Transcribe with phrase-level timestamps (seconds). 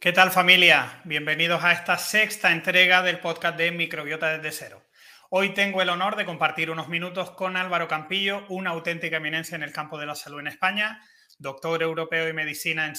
[0.00, 1.02] ¿Qué tal familia?
[1.04, 4.82] Bienvenidos a esta sexta entrega del podcast de Microbiota desde cero.
[5.28, 9.62] Hoy tengo el honor de compartir unos minutos con Álvaro Campillo, una auténtica eminencia en
[9.62, 11.02] el campo de la salud en España,
[11.38, 12.90] doctor europeo en medicina,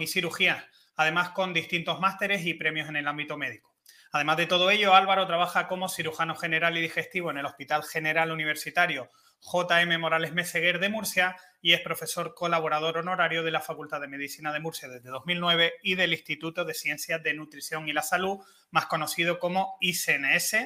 [0.00, 0.66] y cirugía,
[0.96, 3.74] además con distintos másteres y premios en el ámbito médico.
[4.10, 8.30] Además de todo ello, Álvaro trabaja como cirujano general y digestivo en el Hospital General
[8.30, 9.10] Universitario
[9.42, 14.52] JM Morales Meseguer de Murcia y es profesor colaborador honorario de la Facultad de Medicina
[14.52, 18.38] de Murcia desde 2009 y del Instituto de Ciencias de Nutrición y la Salud,
[18.70, 20.56] más conocido como ICNS,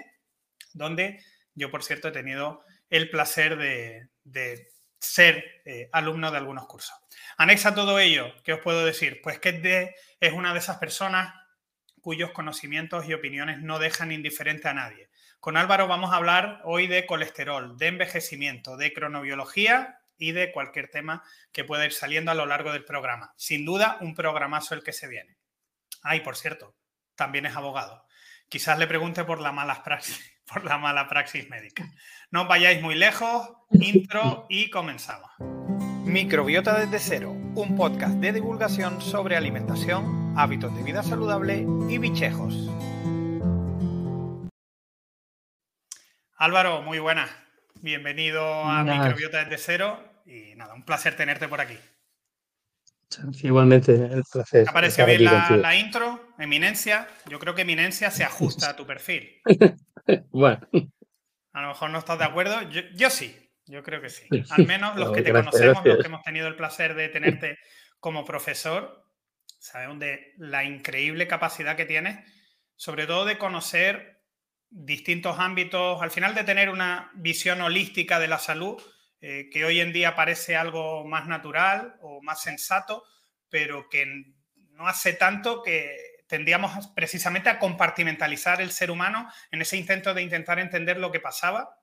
[0.73, 1.23] donde
[1.55, 4.69] yo, por cierto, he tenido el placer de,
[4.99, 6.95] ser eh, alumno de algunos cursos.
[7.37, 9.21] Anexa todo ello, ¿qué os puedo decir?
[9.23, 11.35] Pues que es una de esas personas
[12.01, 15.06] cuyos conocimientos y opiniones no dejan indiferente a nadie.
[15.47, 20.89] Con Álvaro vamos a hablar hoy de colesterol, de envejecimiento, de cronobiología y de cualquier
[20.89, 21.23] tema
[21.53, 23.33] que pueda ir saliendo a lo largo del programa.
[23.37, 25.37] Sin duda, un programazo el que se viene.
[26.03, 26.75] Ay, por cierto,
[27.15, 28.05] también es abogado.
[28.49, 30.21] Quizás le pregunte por la mala praxis,
[30.53, 31.89] por la mala praxis médica.
[32.33, 35.31] No vayáis muy lejos, intro y comenzamos.
[36.05, 42.69] Microbiota desde cero, un podcast de divulgación sobre alimentación, hábitos de vida saludable y bichejos.
[46.39, 47.27] Álvaro, muy buena.
[47.81, 51.79] Bienvenido a Microbiota desde cero y nada, un placer tenerte por aquí.
[53.43, 54.67] Igualmente, el placer.
[54.67, 55.25] ¿Te bien
[55.63, 56.35] la, intro?
[56.39, 57.09] Eminencia.
[57.27, 59.41] Yo creo que Eminencia se ajusta a tu perfil.
[60.31, 60.61] bueno.
[61.55, 62.61] A lo mejor no estás de acuerdo.
[62.69, 64.27] Yo, sí, yo creo que sí.
[64.51, 67.59] Al menos los que te conocemos, los que hemos tenido el placer de tenerte
[67.99, 69.07] como profesor,
[69.59, 72.19] sabemos de la increíble capacidad que tienes,
[72.75, 74.16] sobre todo de conocer
[74.71, 78.81] distintos ámbitos, al final de tener una visión holística de la salud,
[79.21, 83.05] eh, que hoy en día parece algo más natural o más sensato,
[83.49, 84.07] pero que
[84.73, 90.23] no hace tanto que tendríamos precisamente a compartimentalizar el ser humano en ese intento de
[90.23, 91.79] intentar entender lo que pasaba,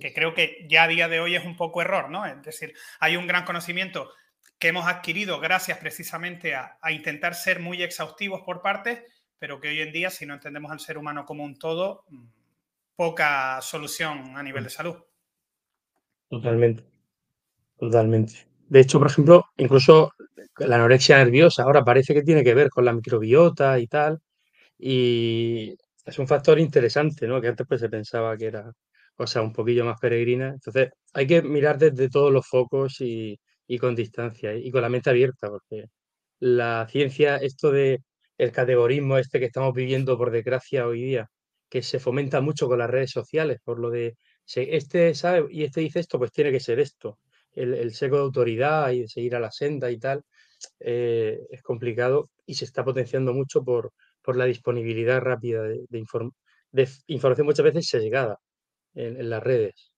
[0.00, 2.24] que creo que ya a día de hoy es un poco error, ¿no?
[2.24, 4.10] Es decir, hay un gran conocimiento
[4.58, 9.02] que hemos adquirido gracias precisamente a, a intentar ser muy exhaustivos por partes
[9.40, 12.26] pero que hoy en día, si no entendemos al ser humano como un todo, mm,
[12.94, 14.96] poca solución a nivel de salud.
[16.28, 16.84] Totalmente,
[17.78, 18.46] totalmente.
[18.68, 20.12] De hecho, por ejemplo, incluso
[20.58, 24.20] la anorexia nerviosa ahora parece que tiene que ver con la microbiota y tal,
[24.78, 25.74] y
[26.04, 27.40] es un factor interesante, ¿no?
[27.40, 28.70] Que antes pues se pensaba que era
[29.14, 30.48] cosa un poquillo más peregrina.
[30.48, 34.88] Entonces, hay que mirar desde todos los focos y, y con distancia y con la
[34.90, 35.86] mente abierta, porque
[36.40, 38.02] la ciencia, esto de
[38.40, 41.28] el categorismo este que estamos viviendo, por desgracia, hoy día,
[41.68, 44.16] que se fomenta mucho con las redes sociales, por lo de,
[44.54, 47.18] este sabe y este dice esto, pues tiene que ser esto.
[47.52, 50.22] El, seco de autoridad y de seguir a la senda y tal,
[50.80, 53.92] eh, es complicado y se está potenciando mucho por,
[54.22, 58.38] por la disponibilidad rápida de, de, información muchas veces llegada
[58.94, 59.92] en, en las redes.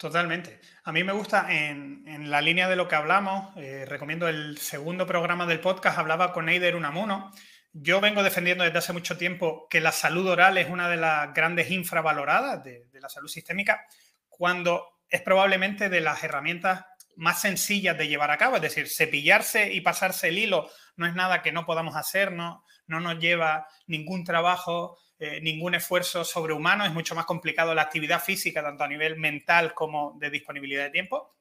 [0.00, 0.58] Totalmente.
[0.84, 5.06] A mí me gusta, en, la línea de lo que hablamos, eh, recomiendo el segundo
[5.06, 7.30] programa del podcast, hablaba con Eider Unamuno,
[7.72, 11.32] yo vengo defendiendo desde hace mucho tiempo que la salud oral es una de las
[11.32, 13.86] grandes infravaloradas de, la salud sistémica,
[14.28, 16.84] cuando es probablemente de las herramientas
[17.16, 18.56] más sencillas de llevar a cabo.
[18.56, 22.64] Es decir, cepillarse y pasarse el hilo no es nada que no podamos hacer, no,
[22.86, 26.84] no nos lleva ningún trabajo, eh, ningún esfuerzo sobrehumano.
[26.84, 30.90] Es mucho más complicado la actividad física, tanto a nivel mental como de disponibilidad de
[30.90, 31.36] tiempo.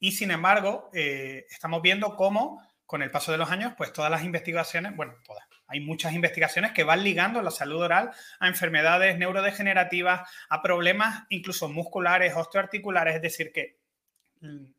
[0.00, 4.10] Y sin embargo, eh, estamos viendo cómo con el paso de los años, pues todas
[4.10, 9.18] las investigaciones, bueno, todas, hay muchas investigaciones que van ligando la salud oral a enfermedades
[9.18, 13.76] neurodegenerativas, a problemas incluso musculares, osteoarticulares, es decir, que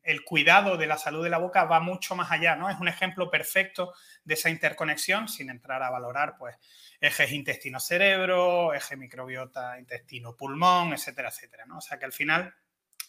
[0.01, 2.67] el cuidado de la salud de la boca va mucho más allá, ¿no?
[2.67, 3.93] Es un ejemplo perfecto
[4.23, 6.55] de esa interconexión, sin entrar a valorar, pues,
[6.99, 11.77] ejes intestino-cerebro, eje microbiota, intestino-pulmón, etcétera, etcétera, ¿no?
[11.77, 12.55] O sea que al final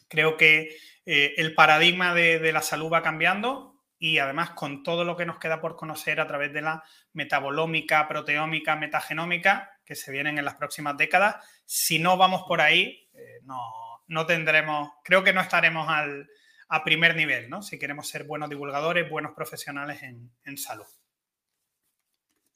[0.08, 3.69] creo que eh, el paradigma de la salud va cambiando,
[4.02, 6.82] y además con todo lo que nos queda por conocer a través de la
[7.12, 11.36] metabolómica, proteómica, metagenómica que se vienen en las próximas décadas,
[11.66, 16.30] si no vamos por ahí, eh, no, tendremos, creo que no estaremos al,
[16.68, 17.62] a primer nivel, ¿no?
[17.62, 20.86] Si queremos ser buenos divulgadores, buenos profesionales en, en salud.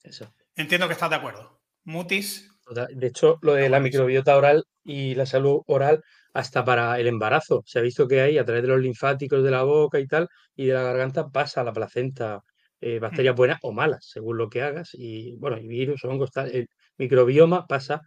[0.02, 0.34] Eso.
[0.56, 1.60] Entiendo que estás de acuerdo.
[1.84, 2.50] Mutis.
[2.94, 6.02] De hecho, lo de la microbiota oral y la salud oral
[6.34, 7.62] hasta para el embarazo.
[7.64, 10.28] Se ha visto que hay a través de los linfáticos de la boca y tal,
[10.54, 12.40] y de la garganta pasa a la placenta
[12.80, 16.50] eh, bacterias buenas o malas, según lo que hagas, y bueno, y virus, hongos, tal,
[16.50, 18.02] el microbioma pasa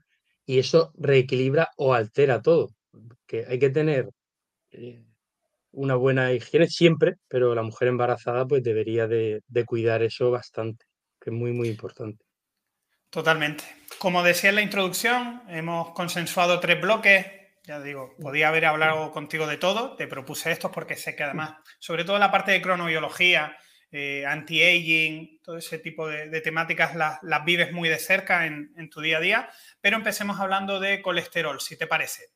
[0.45, 2.69] y eso reequilibra o altera todo.
[3.25, 4.09] Que hay que tener
[4.71, 5.03] eh,
[5.71, 10.85] una buena higiene siempre, pero la mujer embarazada pues debería de, cuidar eso bastante,
[11.19, 12.25] que es muy, muy importante.
[13.09, 13.63] Totalmente.
[14.00, 17.37] Como decía en la introducción, hemos consensuado tres bloques.
[17.67, 21.55] Ya digo, podía haber hablado contigo de todo, te propuse estos porque sé que además,
[21.79, 23.57] sobre todo la parte de cronobiología,
[23.91, 29.01] eh, anti-aging, todo ese tipo de, temáticas las, vives muy de cerca en, en tu
[29.01, 29.49] día a día.
[29.81, 32.27] Pero empecemos hablando de colesterol, si te parece.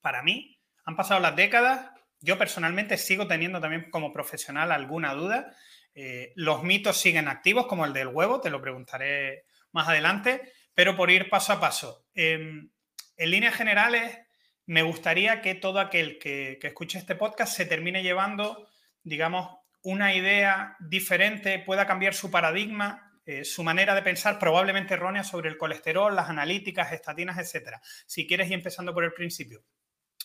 [0.00, 5.54] Para mí, han pasado las décadas, yo personalmente sigo teniendo también como profesional alguna duda.
[5.94, 10.96] Eh, los mitos siguen activos, como el del huevo, te lo preguntaré más adelante, pero
[10.96, 12.08] por ir paso a paso.
[12.14, 12.68] Em,
[13.16, 14.25] en líneas generales,
[14.66, 18.68] me gustaría que todo aquel que, escuche este podcast se termine llevando,
[19.02, 25.22] digamos, una idea diferente, pueda cambiar su paradigma, eh, su manera de pensar probablemente errónea
[25.22, 27.76] sobre el colesterol, las analíticas, estatinas, etc.
[28.06, 29.64] Si quieres ir empezando por el principio,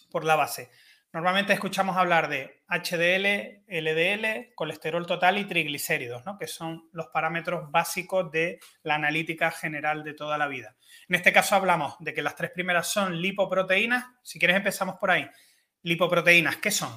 [0.10, 0.72] por la base.
[1.14, 6.38] Normalmente escuchamos hablar de HDL, LDL, colesterol total y triglicéridos, ¿no?
[6.38, 10.78] que son los parámetros básicos de la analítica general de toda la vida.
[11.10, 14.06] En este caso hablamos de que las tres primeras son lipoproteínas.
[14.24, 15.28] Si quieres empezamos por ahí.
[15.84, 16.94] Lipoproteínas, ¿qué son?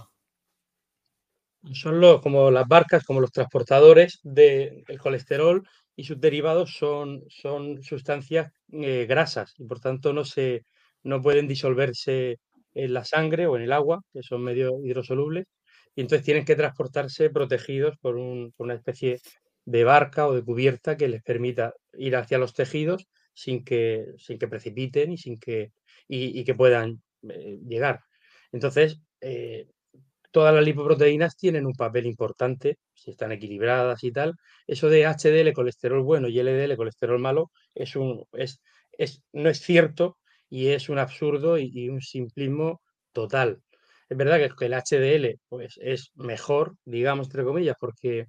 [1.73, 5.67] Son como las barcas, como los transportadores del colesterol
[5.97, 10.67] y sus derivados son, son sustancias eh, grasas y por tanto no, se,
[11.03, 12.39] no pueden disolverse
[12.75, 15.47] en la sangre o en el agua, que son medio hidrosolubles,
[15.94, 19.21] y entonces tienen que transportarse protegidos por, una especie
[19.65, 24.38] de barca o de cubierta que les permita ir hacia los tejidos sin que, sin
[24.38, 25.73] que precipiten y, sin que,
[26.09, 28.00] y, que puedan eh, llegar.
[28.53, 29.69] Entonces, eh,
[30.31, 34.35] todas las lipoproteínas tienen un papel importante, si están equilibradas y tal.
[34.67, 38.61] Eso de HDL, colesterol bueno, y LDL, colesterol malo, es un, es,
[38.99, 40.19] es, no es cierto
[40.55, 42.81] y es un absurdo y, un simplismo
[43.12, 43.61] total.
[44.09, 48.27] Es verdad que, el HDL pues, es mejor, digamos, entre comillas, porque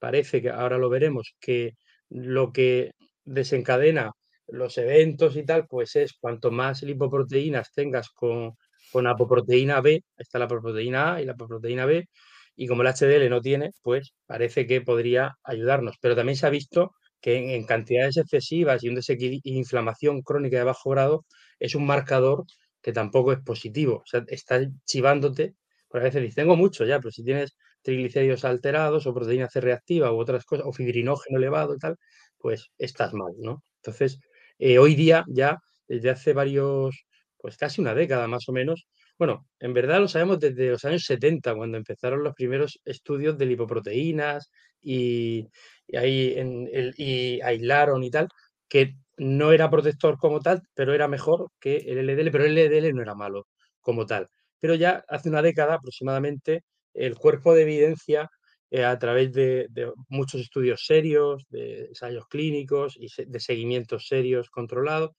[0.00, 1.74] parece que ahora lo veremos, que
[2.08, 2.90] lo que
[3.24, 4.10] desencadena
[4.48, 8.54] los eventos y tal, pues es cuanto más lipoproteínas tengas con,
[8.90, 12.08] con apoproteína B, está la apoproteína A y la apoproteína B,
[12.56, 15.96] y como el HDL no tiene, pues parece que podría ayudarnos.
[16.00, 16.90] Pero también se ha visto
[17.20, 21.26] que en, cantidades excesivas y un desequilibrio, inflamación crónica de bajo grado
[21.60, 22.44] es un marcador
[22.82, 23.96] que tampoco es positivo.
[24.04, 25.54] O sea, está chivándote,
[25.88, 29.60] porque a veces dices, tengo mucho ya, pero si tienes triglicéridos alterados o proteína C
[29.60, 31.96] reactiva u otras cosas, o fibrinógeno elevado y tal,
[32.38, 33.62] pues estás mal, ¿no?
[33.76, 34.20] Entonces,
[34.58, 35.58] eh, hoy día ya,
[35.88, 37.06] desde hace varios,
[37.38, 38.86] pues casi una década más o menos,
[39.18, 43.46] bueno, en verdad lo sabemos desde los años 70, cuando empezaron los primeros estudios de
[43.46, 45.46] lipoproteínas y,
[45.94, 48.28] ahí en el, y aislaron y tal,
[48.68, 52.94] que no era protector como tal, pero era mejor que el LDL, pero el LDL
[52.94, 53.46] no era malo
[53.80, 54.28] como tal.
[54.60, 56.64] Pero ya hace una década aproximadamente,
[56.94, 58.30] el cuerpo de evidencia,
[58.70, 59.68] eh, a través de,
[60.08, 65.10] muchos estudios serios, de ensayos clínicos y de seguimientos serios controlados,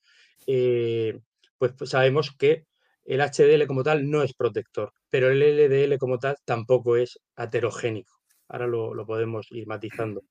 [0.48, 1.20] eh,
[1.58, 2.64] pues, pues, sabemos que
[3.04, 8.14] el HDL como tal no es protector, pero el LDL como tal tampoco es aterogénico.
[8.48, 10.22] Ahora lo podemos ir matizando.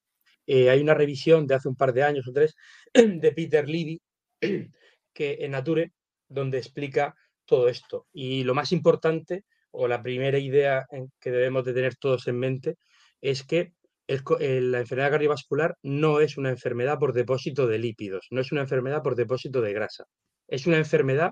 [0.54, 2.58] Eh, hay una revisión de hace un par de años o tres
[2.94, 4.02] de Peter Levy
[5.14, 5.94] que en Nature,
[6.28, 7.16] donde explica
[7.46, 8.08] todo esto.
[8.12, 10.86] Y lo más importante, o la primera idea
[11.22, 12.76] que debemos de tener todos en mente,
[13.22, 13.72] es que
[14.08, 19.02] la enfermedad cardiovascular no es una enfermedad por depósito de lípidos, no es una enfermedad
[19.02, 20.04] por depósito de grasa.
[20.50, 21.32] Es una enfermedad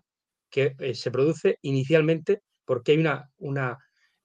[0.50, 3.78] que eh, se produce inicialmente porque hay una, una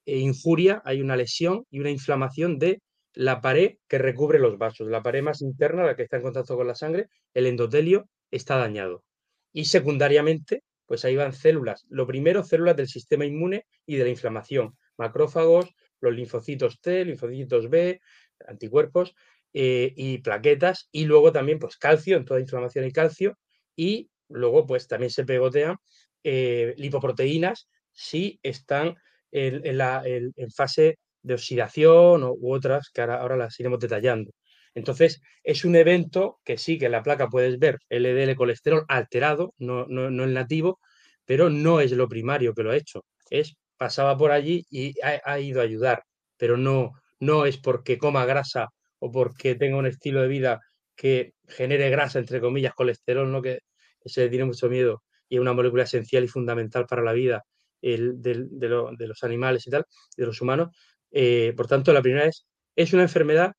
[0.06, 2.80] eh, injuria, hay una lesión y una inflamación de
[3.14, 6.56] la pared que recubre los vasos, la pared más interna, la que está en contacto
[6.56, 9.04] con la sangre, el endotelio, está dañado.
[9.52, 11.86] Y secundariamente, pues ahí van células.
[11.88, 14.76] Lo primero, células del sistema inmune y de la inflamación.
[14.96, 18.00] Macrófagos, los linfocitos T, linfocitos B,
[18.46, 19.14] anticuerpos
[19.52, 20.88] eh, y plaquetas.
[20.90, 23.38] Y luego también, pues calcio, en toda inflamación hay calcio.
[23.76, 25.76] Y luego, pues también se pegotean
[26.24, 28.96] eh, lipoproteínas si están
[29.30, 34.30] en, la, en fase de oxidación u otras que ahora, las iremos detallando.
[34.74, 39.54] Entonces, es un evento que sí, que en la placa puedes ver LDL colesterol alterado,
[39.58, 40.80] no, no, el nativo,
[41.24, 43.04] pero no es lo primario que lo ha hecho.
[43.30, 46.04] Es pasaba por allí y ha, ido a ayudar,
[46.36, 50.60] pero no, no es porque coma grasa o porque tenga un estilo de vida
[50.96, 53.42] que genere grasa, entre comillas, colesterol, ¿no?
[53.42, 53.60] que
[54.04, 57.44] se tiene mucho miedo y es una molécula esencial y fundamental para la vida
[57.84, 59.84] el, de, de, los animales y tal,
[60.16, 60.74] de los humanos,
[61.14, 62.44] eh, por tanto, la primera es,
[62.74, 63.52] es una enfermedad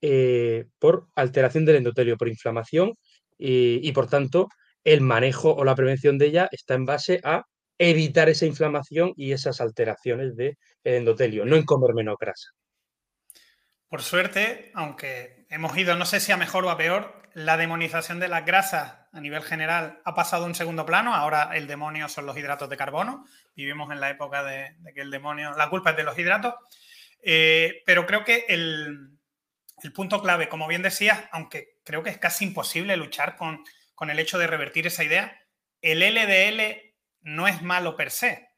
[0.00, 2.94] eh, por alteración del endotelio, por inflamación
[3.38, 4.48] y, por tanto
[4.84, 7.44] el manejo o la prevención de ella está en base a
[7.78, 12.50] evitar esa inflamación y esas alteraciones del endotelio, no en comer menos grasa.
[13.88, 18.20] Por suerte, aunque hemos ido, no sé si a mejor o a peor, la demonización
[18.20, 21.14] de las grasas a nivel general ha pasado a un segundo plano.
[21.14, 23.26] Ahora el demonio son los hidratos de carbono.
[23.54, 26.54] Vivimos en la época de, que el demonio, la culpa es de los hidratos.
[27.22, 29.18] Eh, pero creo que el,
[29.94, 33.64] punto clave, como bien decías, aunque creo que es casi imposible luchar con,
[33.94, 35.40] con el hecho de revertir esa idea,
[35.80, 38.50] el LDL no es malo per se.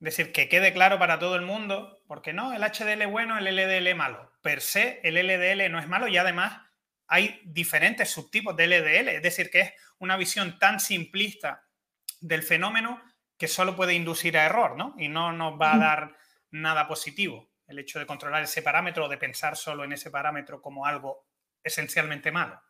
[0.00, 3.44] Es decir, que quede claro para todo el mundo, porque no, el HDL bueno, el
[3.44, 4.32] LDL malo.
[4.42, 6.60] Per se, el LDL no es malo y además
[7.06, 9.08] hay diferentes subtipos de LDL.
[9.08, 11.66] Es decir, que es una visión tan simplista
[12.20, 13.02] del fenómeno
[13.36, 14.94] que solo puede inducir a error, ¿no?
[14.98, 16.16] Y no nos va a dar
[16.50, 20.60] nada positivo el hecho de controlar ese parámetro o de pensar solo en ese parámetro
[20.60, 21.24] como algo
[21.62, 22.60] esencialmente malo.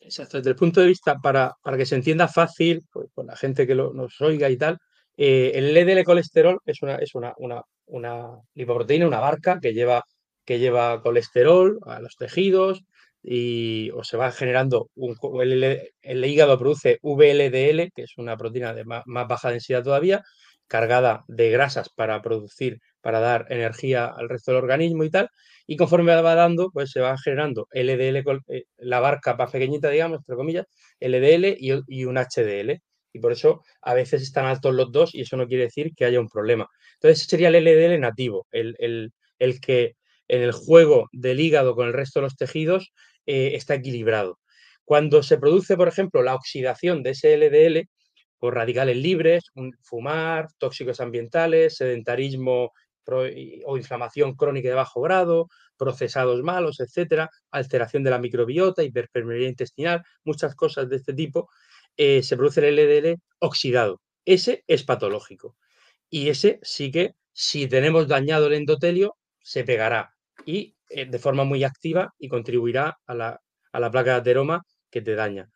[0.00, 3.36] Exacto, desde el punto de vista, para, para que se entienda fácil, pues, por la
[3.36, 4.78] gente que nos oiga y tal,
[5.16, 10.02] eh, el LDL colesterol es una, es una, una, una, lipoproteína, una barca que lleva,
[10.46, 12.82] que lleva colesterol a los tejidos
[13.22, 18.86] y o se va generando, un, el, hígado produce VLDL, que es una proteína de
[18.86, 20.22] más, más baja densidad todavía,
[20.66, 25.28] cargada de grasas para producir, para dar energía al resto del organismo y tal,
[25.66, 30.18] y conforme va dando, pues se va generando LDL, eh, la barca más pequeñita, digamos,
[30.18, 30.66] entre comillas,
[30.98, 32.80] LDL y, un HDL.
[33.12, 36.04] Y por eso a veces están altos los dos y eso no quiere decir que
[36.04, 36.66] haya un problema.
[36.94, 39.12] Entonces sería el LDL nativo, el,
[39.62, 39.94] que
[40.26, 42.92] en el juego del hígado con el resto de los tejidos
[43.26, 44.40] eh, está equilibrado.
[44.84, 47.88] Cuando se produce, por ejemplo, la oxidación de ese LDL
[48.40, 49.44] por radicales libres,
[49.82, 52.72] fumar, tóxicos ambientales, sedentarismo
[53.66, 60.02] o inflamación crónica de bajo grado, procesados malos, etcétera, alteración de la microbiota, hiperpermeabilidad intestinal,
[60.24, 61.48] muchas cosas de este tipo,
[61.96, 64.00] eh, se produce el LDL oxidado.
[64.24, 65.56] Ese es patológico.
[66.08, 70.14] Y ese sí que, si tenemos dañado el endotelio, se pegará
[70.44, 73.40] y eh, de forma muy activa y contribuirá a la,
[73.72, 75.48] a la placa de ateroma que te daña.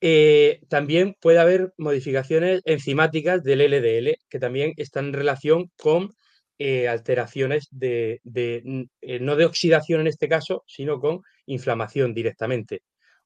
[0.00, 6.14] Eh, también puede haber modificaciones enzimáticas del LDL que también están en relación con
[6.58, 12.82] eh, alteraciones de, eh, no de oxidación en este caso, sino con inflamación directamente.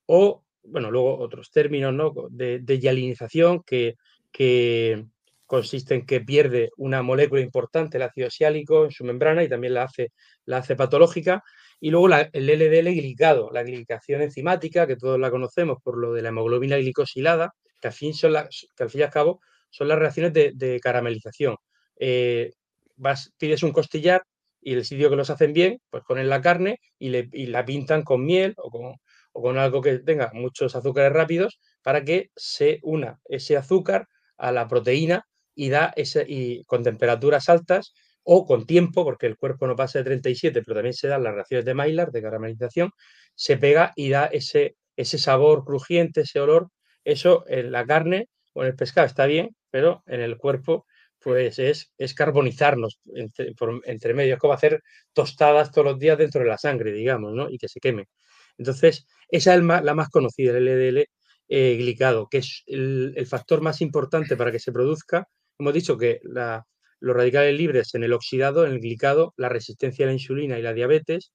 [0.07, 2.13] O, bueno, luego otros términos, ¿no?
[2.31, 3.95] De, de yalinización que,
[4.33, 5.07] que
[5.51, 9.75] consiste en que pierde una molécula importante, el ácido siálico, en su membrana y también
[9.75, 10.13] la hace,
[10.45, 11.43] la hace patológica.
[11.81, 16.23] Y luego el LDL glicado, la glicación enzimática, que todos la conocemos por lo de
[16.23, 18.35] la hemoglobina glicosilada, que al fin, son
[18.77, 21.57] que al fin y al cabo son las reacciones de, caramelización.
[21.99, 22.53] Eh,
[23.39, 24.23] pides un costillar
[24.61, 27.11] y el sitio que los hacen bien, pues ponen la carne y,
[27.47, 28.97] la pintan con miel o con,
[29.33, 34.53] o con algo que tenga muchos azúcares rápidos para que se una ese azúcar a
[34.53, 37.93] la proteína y da ese, y con temperaturas altas
[38.23, 41.35] o con tiempo, porque el cuerpo no pasa de 37, pero también se dan las
[41.35, 42.91] reacciones de Maillard, de caramelización,
[43.35, 46.69] se pega y da ese, ese sabor crujiente, ese olor.
[47.05, 50.87] Eso en la carne o en el pescado está bien, pero en el cuerpo
[51.21, 56.43] pues es, carbonizarnos entre, por, entre medio, es como hacer tostadas todos los días dentro
[56.43, 57.51] de la sangre, digamos, ¿no?
[57.51, 58.07] Y que se queme.
[58.59, 61.05] Entonces, esa es la más conocida, el LDL
[61.49, 65.29] eh, glicado, que es el, factor más importante para que se produzca.
[65.59, 70.09] Hemos dicho que los radicales libres en el oxidado, en el glicado, la resistencia a
[70.09, 71.33] la insulina y la diabetes,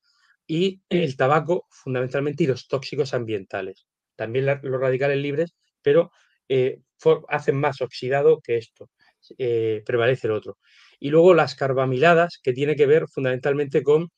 [0.48, 3.88] y el tabaco, fundamentalmente, y los tóxicos ambientales.
[4.16, 6.12] También los radicales libres, pero
[6.48, 6.80] eh,
[7.28, 8.90] hacen más oxidado que esto.
[9.38, 10.58] Eh, prevalece el otro.
[11.00, 14.10] Y luego las carbamiladas, que tiene que ver fundamentalmente con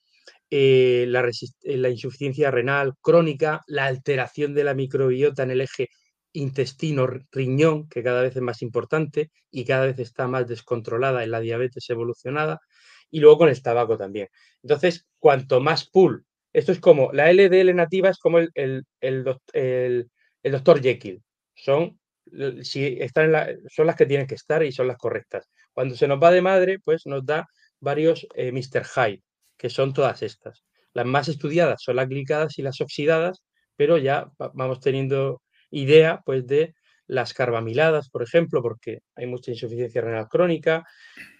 [0.49, 1.21] eh, la,
[1.63, 5.89] eh, la, insuficiencia renal crónica, la alteración de la microbiota en el eje
[6.33, 11.39] intestino-riñón, que cada vez es más importante y cada vez está más descontrolada en la
[11.39, 12.59] diabetes evolucionada,
[13.09, 14.27] y luego con el tabaco también.
[14.61, 20.09] Entonces, cuanto más pool, esto es como, la LDL nativa es como el, el, el,
[20.43, 21.21] el doctor Jekyll,
[21.55, 21.99] son
[22.63, 23.31] si están
[23.69, 25.49] son las que tienen que estar y son las correctas.
[25.73, 27.47] Cuando se nos va de madre, pues nos da
[27.79, 28.83] varios eh, Mr.
[28.85, 29.21] Hyde,
[29.57, 30.63] que son todas estas.
[30.93, 33.43] Las más estudiadas son las glicadas y las oxidadas,
[33.75, 36.73] pero ya vamos teniendo idea pues de
[37.05, 40.83] las carbamiladas, por ejemplo, porque hay mucha insuficiencia renal crónica,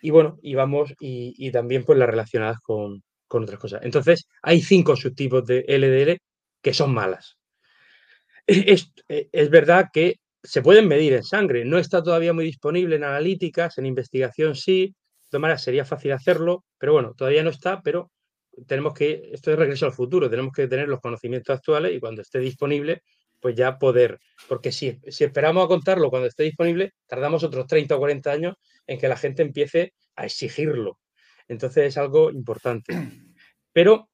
[0.01, 3.81] y bueno, y vamos, y, también pues las relacionadas con, con, otras cosas.
[3.83, 6.19] Entonces, hay cinco subtipos de LDL
[6.61, 7.37] que son malas.
[8.45, 11.65] Es, es verdad que se pueden medir en sangre.
[11.65, 14.87] No está todavía muy disponible en analíticas, en investigación sí.
[14.87, 18.11] De todas maneras, sería fácil hacerlo, pero bueno, todavía no está, pero
[18.65, 22.21] tenemos que, esto es regreso al futuro, tenemos que tener los conocimientos actuales y cuando
[22.21, 23.01] esté disponible,
[23.41, 27.97] pues ya poder, porque si, si esperamos a contarlo cuando esté disponible, tardamos otros 30
[27.97, 28.55] o 40 años
[28.87, 30.97] en que la gente empiece a exigirlo.
[31.49, 32.93] Entonces es algo importante.
[33.73, 34.09] Pero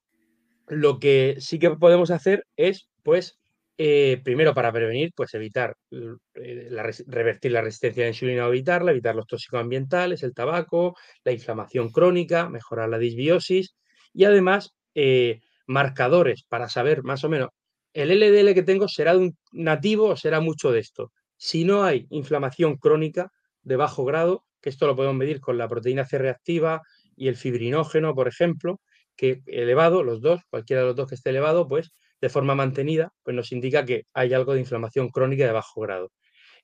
[0.68, 3.38] lo que sí que podemos hacer es, pues,
[3.78, 6.70] eh, primero para prevenir, pues evitar, eh,
[7.08, 11.32] revertir la resistencia a la insulina o evitarla, evitar los tóxicos ambientales, el tabaco, la
[11.32, 13.76] inflamación crónica, mejorar la disbiosis
[14.14, 17.50] y además eh, marcadores para saber más o menos
[17.94, 21.12] el LDL que tengo será un nativo o será mucho de esto.
[21.38, 25.68] Si no hay inflamación crónica de bajo grado, que esto lo podemos medir con la
[25.68, 26.82] proteína C reactiva
[27.16, 28.80] y el fibrinógeno, por ejemplo,
[29.16, 31.92] que elevado, los dos, cualquiera de los dos que esté elevado, pues
[32.24, 36.10] de forma mantenida, pues nos indica que hay algo de inflamación crónica de bajo grado.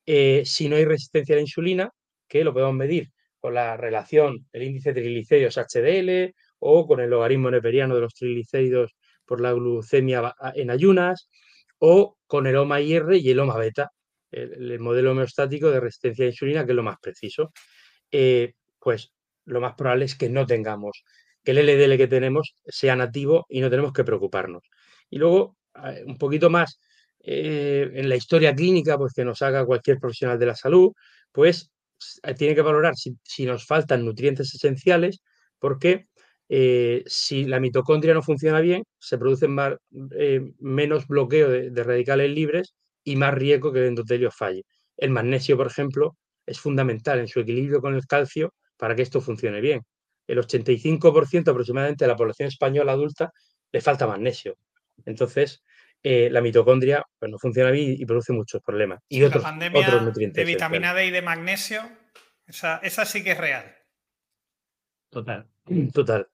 [0.06, 1.92] Eh, si no hay resistencia a la insulina,
[2.30, 3.10] que lo podemos medir
[3.42, 8.14] con la relación del índice de triglicéridos HDL o con el logaritmo neperiano de los
[8.14, 11.30] triglicéridos por la glucemia en ayunas
[11.78, 13.92] o con el OMA-IR y el OMA-beta,
[14.32, 17.52] el, modelo homeostático de resistencia a la insulina, que es lo más preciso.
[18.10, 19.12] Eh, pues
[19.44, 21.04] lo más probable es que no tengamos,
[21.44, 24.64] que el LDL que tenemos sea nativo y no tenemos que preocuparnos.
[25.10, 26.80] Y luego, eh, un poquito más
[27.22, 30.92] eh, en la historia clínica, pues que nos haga cualquier profesional de la salud,
[31.32, 31.72] pues
[32.38, 35.22] tiene que valorar si, nos faltan nutrientes esenciales,
[35.60, 36.08] porque
[37.06, 39.48] si la mitocondria no funciona bien, se produce
[40.60, 42.74] menos bloqueo de, de, radicales libres
[43.04, 44.64] y más riesgo que el endotelio falle.
[44.98, 49.22] El magnesio, por ejemplo, es fundamental en su equilibrio con el calcio para que esto
[49.22, 49.82] funcione bien.
[50.26, 53.32] El 85% aproximadamente de la población española adulta
[53.72, 54.56] le falta magnesio.
[55.06, 55.64] Entonces,
[56.02, 59.02] eh, la mitocondria pues, no funciona bien y produce muchos problemas.
[59.10, 60.46] Y otros, la pandemia nutrientes.
[60.46, 61.82] De vitamina D y de magnesio,
[62.48, 63.76] esa, esa sí que es real.
[65.10, 65.48] Total,
[65.94, 66.28] total.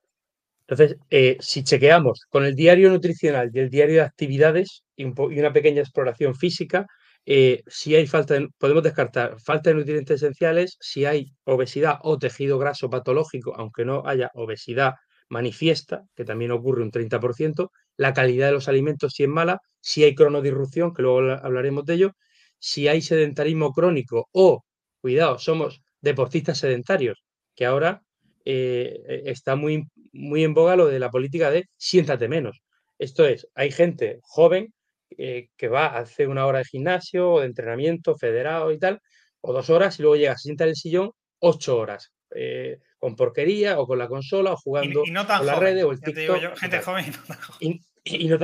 [0.68, 5.52] Entonces, eh, si chequeamos con el diario nutricional y el diario de actividades y, una
[5.52, 6.86] pequeña exploración física,
[7.24, 12.58] eh, si hay falta, podemos descartar falta de nutrientes esenciales, si hay obesidad o tejido
[12.58, 14.94] graso patológico, aunque no haya obesidad
[15.28, 20.04] manifiesta, que también ocurre un 30%, la calidad de los alimentos si es mala, si
[20.04, 22.12] hay cronodirrupción, que luego hablaremos de ello,
[22.58, 24.64] si hay sedentarismo crónico o,
[25.00, 27.22] cuidado, somos deportistas sedentarios,
[27.54, 28.02] que ahora
[28.44, 32.60] eh, está muy, muy en boga lo de la política de siéntate menos.
[32.98, 34.72] Esto es, hay gente joven
[35.18, 39.00] eh, que va a hacer una hora de gimnasio o de entrenamiento federado y tal,
[39.40, 42.12] o dos horas y luego llega, se sienta en el sillón ocho horas.
[42.34, 46.58] Eh, con porquería o con la consola o jugando con las redes o el TikTok.
[46.58, 47.38] gente joven y no tan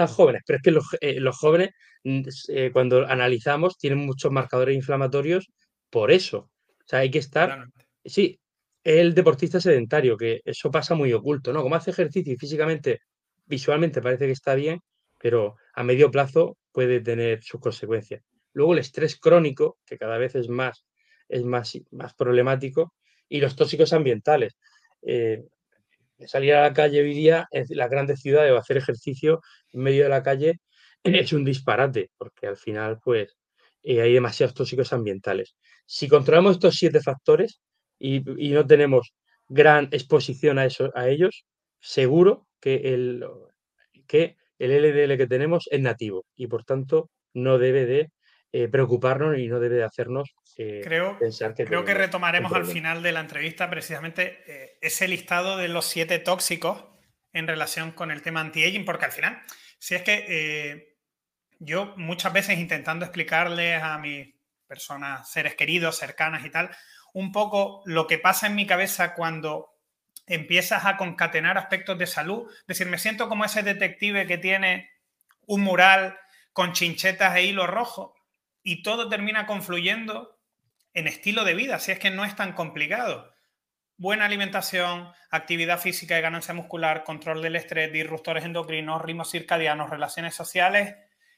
[0.09, 0.43] jóvenes.
[0.47, 1.71] Pero es que los, eh, jóvenes,
[2.05, 2.23] mm,
[2.73, 5.51] cuando analizamos, tienen muchos marcadores inflamatorios
[5.91, 6.51] por eso.
[6.69, 7.67] O sea, hay que estar.
[8.05, 8.41] Sí,
[8.85, 11.63] el deportista sedentario, que eso pasa muy oculto, ¿no?
[11.63, 13.01] Como hace ejercicio y físicamente,
[13.47, 14.81] visualmente parece que está bien,
[15.21, 18.23] pero a medio plazo puede tener sus consecuencias.
[18.55, 20.85] Luego el estrés crónico, que cada vez es más,
[21.29, 22.93] es más, más problemático,
[23.29, 24.59] y los tóxicos ambientales.
[25.03, 25.43] Eh,
[26.29, 29.41] salir a la calle hoy día en las grandes ciudades o hacer ejercicio
[29.73, 30.61] en medio de la calle
[31.05, 33.37] es un disparate, porque al final pues
[33.83, 35.57] eh, hay demasiados tóxicos ambientales.
[35.87, 37.61] Si controlamos estos siete factores
[37.99, 39.13] y, no tenemos
[39.49, 41.45] gran exposición a, eso, a ellos,
[41.81, 43.25] seguro que el,
[44.07, 48.11] que el LDL que tenemos es nativo y por tanto no debe de
[48.53, 51.65] eh, preocuparnos y no debe de hacernos eh, creo, pensar que...
[51.65, 56.19] Creo que retomaremos al final de la entrevista precisamente eh, ese listado de los siete
[56.19, 56.85] tóxicos
[57.33, 59.43] en relación con el tema anti-aging, porque al final,
[59.79, 60.93] si es que
[61.59, 64.35] yo muchas veces intentando explicarles a mis
[64.67, 66.71] personas, seres queridos, cercanas y tal,
[67.13, 69.73] un poco lo que pasa en mi cabeza cuando
[70.27, 72.51] empiezas a concatenar aspectos de salud.
[72.51, 74.91] Es decir, me siento como ese detective que tiene
[75.47, 76.19] un mural
[76.53, 78.15] con chinchetas e hilo rojo
[78.63, 80.32] y todo termina confluyendo
[80.95, 83.33] en estilo de vida, si es que no es tan complicado.
[83.97, 90.35] Buena alimentación, actividad física y ganancia muscular, control del estrés, disruptores endocrinos, ritmos circadianos, relaciones
[90.35, 90.97] sociales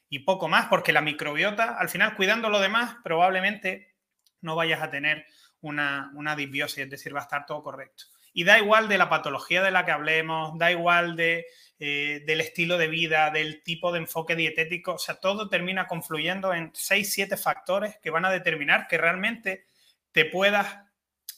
[0.09, 3.95] y poco más, porque la microbiota, al final cuidando lo demás, probablemente
[4.41, 5.27] no vayas a tener
[5.61, 8.05] una, una disbiosis, es decir, va a estar todo correcto.
[8.33, 11.47] Y da igual de la patología de la que hablemos, da igual de,
[11.79, 16.55] eh, del estilo de vida, del tipo de enfoque dietético, o sea, todo termina confluyendo
[16.55, 19.67] en 6, 7 factores que van a determinar que realmente
[20.13, 20.79] te puedas,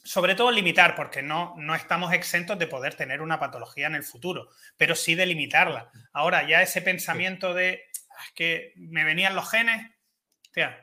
[0.03, 4.03] sobre todo limitar, porque no, no estamos exentos de poder tener una patología en el
[4.03, 5.91] futuro, pero sí de limitarla.
[6.13, 9.91] Ahora, ya ese pensamiento de ah, que me venían los genes,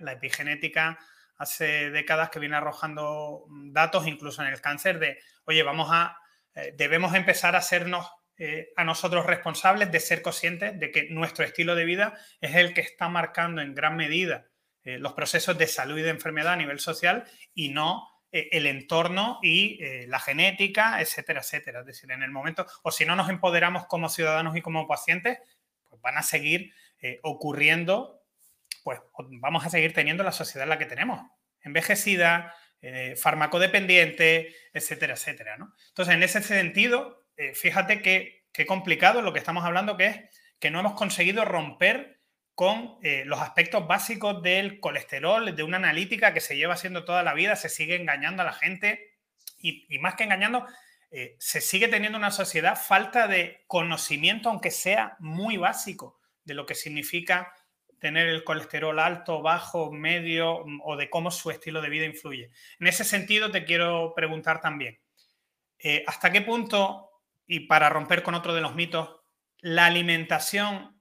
[0.01, 0.99] la epigenética
[1.37, 6.17] hace décadas que viene arrojando datos, incluso en el cáncer, de, oye, vamos a,
[6.55, 11.45] eh, debemos empezar a hacernos eh, a nosotros responsables de ser conscientes de que nuestro
[11.45, 14.47] estilo de vida es el que está marcando en gran medida
[14.83, 17.23] eh, los procesos de salud y de enfermedad a nivel social
[17.55, 21.81] y no eh, el entorno y la genética, etcétera, etcétera.
[21.81, 25.39] Es decir, en el momento, o si no nos empoderamos como ciudadanos y como pacientes,
[25.89, 26.75] pues van a seguir
[27.23, 28.23] ocurriendo,
[28.83, 31.21] pues vamos a seguir teniendo la sociedad en la que tenemos,
[31.61, 32.55] envejecida,
[33.17, 35.57] farmacodependiente, etcétera, etcétera.
[35.89, 40.21] Entonces, en ese sentido, eh, fíjate que, complicado lo que estamos hablando, que es
[40.61, 42.21] que no hemos conseguido romper
[42.55, 47.25] con eh, los aspectos básicos del colesterol, de una analítica que se lleva haciendo toda
[47.25, 49.19] la vida, se sigue engañando a la gente
[49.59, 50.67] y, más que engañando,
[51.11, 56.67] eh, se sigue teniendo una sociedad falta de conocimiento, aunque sea muy básico, de lo
[56.67, 57.53] que significa
[57.99, 62.51] tener el colesterol alto, bajo, medio o de cómo su estilo de vida influye.
[62.79, 65.01] En ese sentido, te quiero preguntar también,
[66.07, 67.04] ¿hasta qué punto
[67.47, 69.21] y para romper con otro de los mitos,
[69.61, 71.01] la alimentación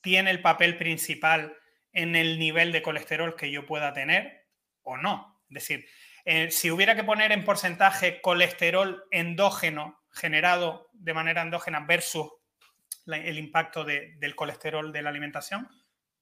[0.00, 1.56] tiene el papel principal
[1.92, 4.46] en el nivel de colesterol que yo pueda tener
[4.82, 5.42] o no.
[5.48, 5.86] Es decir,
[6.24, 12.28] eh, si hubiera que poner en porcentaje colesterol endógeno generado de manera endógena versus
[13.06, 15.68] el impacto del colesterol de la alimentación,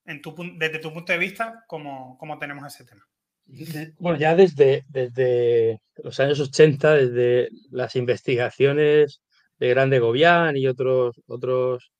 [0.04, 3.06] desde tu punto de vista, ¿cómo, ¿cómo, tenemos ese tema?
[3.98, 9.20] Bueno, ya desde, desde los años 80, desde las investigaciones
[9.60, 11.92] de Grande Gobián y otros, otros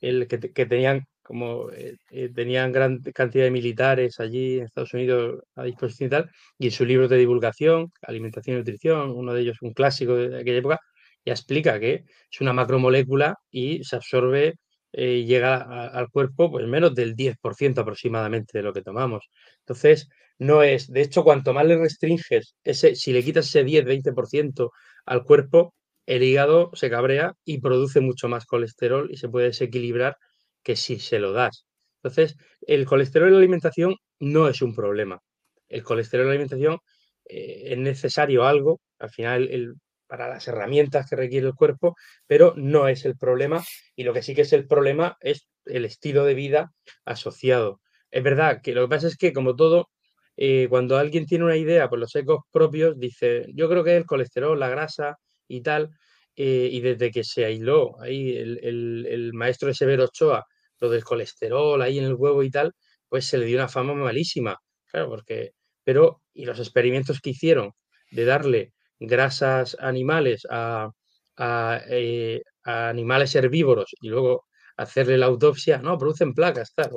[0.00, 5.42] el, que, tenían como eh, eh, tenían gran cantidad de militares allí en Estados Unidos
[5.56, 9.40] a disposición y tal, y en su libro de divulgación, Alimentación y Nutrición, uno de
[9.42, 10.80] ellos, un clásico de aquella época,
[11.24, 14.54] ya explica que es una macromolécula y se absorbe
[14.92, 15.56] eh, y llega
[15.88, 19.28] al cuerpo pues menos del 10% aproximadamente de lo que tomamos.
[19.60, 24.70] Entonces, no es, de hecho, cuanto más le restringes, ese, si le quitas ese 10-20%
[25.06, 25.74] al cuerpo,
[26.06, 30.16] el hígado se cabrea y produce mucho más colesterol y se puede desequilibrar
[30.62, 31.66] que si se lo das.
[32.02, 35.20] Entonces, el colesterol en la alimentación no es un problema.
[35.68, 36.78] El colesterol en la alimentación
[37.28, 39.74] eh, es necesario algo, al final,
[40.06, 43.64] para las herramientas que requiere el cuerpo, pero no es el problema.
[43.96, 46.72] Y lo que sí que es el problema es el estilo de vida
[47.04, 47.80] asociado.
[48.10, 49.88] Es verdad que lo que pasa es que, como todo,
[50.36, 54.06] eh, cuando alguien tiene una idea por los ecos propios, dice, yo creo que el
[54.06, 55.16] colesterol, la grasa,
[55.48, 55.90] y tal.
[56.36, 60.44] Eh, y desde que se aisló ahí el, maestro de Severo Ochoa,
[60.80, 62.72] lo del colesterol ahí en el huevo y tal,
[63.08, 64.58] pues se le dio una fama malísima.
[64.86, 65.52] Claro, porque,
[65.84, 67.72] pero, y los experimentos que hicieron
[68.10, 70.90] de darle grasas animales a,
[71.88, 74.44] eh, animales herbívoros y luego
[74.76, 76.90] hacerle la autopsia, no, producen placas, tal.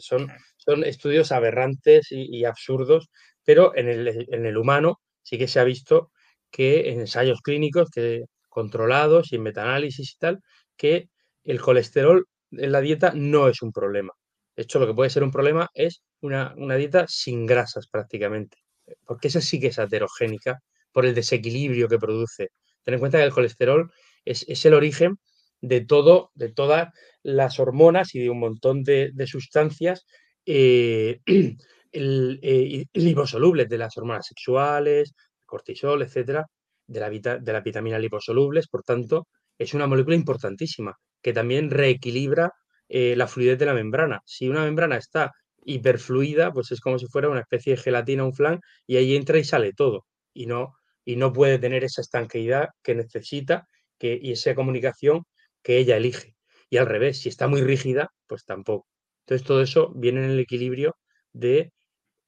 [0.00, 3.08] son, son estudios aberrantes y, absurdos,
[3.44, 6.10] pero en el, en el humano sí que se ha visto
[6.50, 10.40] que en ensayos clínicos que, controlados y en metaanálisis y tal,
[10.76, 11.08] que
[11.44, 14.12] el colesterol en la dieta no es un problema.
[14.56, 18.58] De hecho, lo que puede ser un problema es una, dieta sin grasas prácticamente,
[19.06, 20.58] porque esa sí que es aterogénica
[20.92, 22.48] por el desequilibrio que produce.
[22.82, 23.90] Ten en cuenta que el colesterol
[24.24, 25.18] es, el origen
[25.62, 26.88] de todo, de todas
[27.22, 30.04] las hormonas y de un montón de, sustancias
[30.44, 31.20] eh,
[31.92, 35.14] eh, liposolubles, de las hormonas sexuales,
[35.50, 36.46] cortisol, etcétera,
[36.86, 39.26] de la, de las vitaminas liposolubles, por tanto,
[39.58, 42.52] es una molécula importantísima que también reequilibra
[42.88, 44.20] eh, la fluidez de la membrana.
[44.24, 45.32] Si una membrana está
[45.64, 49.38] hiperfluida, pues es como si fuera una especie de gelatina, un flan, y ahí entra
[49.38, 53.66] y sale todo, y no, y no puede tener esa estanqueidad que necesita
[53.98, 55.24] que, y esa comunicación
[55.62, 56.34] que ella elige.
[56.70, 58.86] Y al revés, si está muy rígida, pues tampoco.
[59.26, 60.96] Entonces todo eso viene en el equilibrio
[61.32, 61.72] de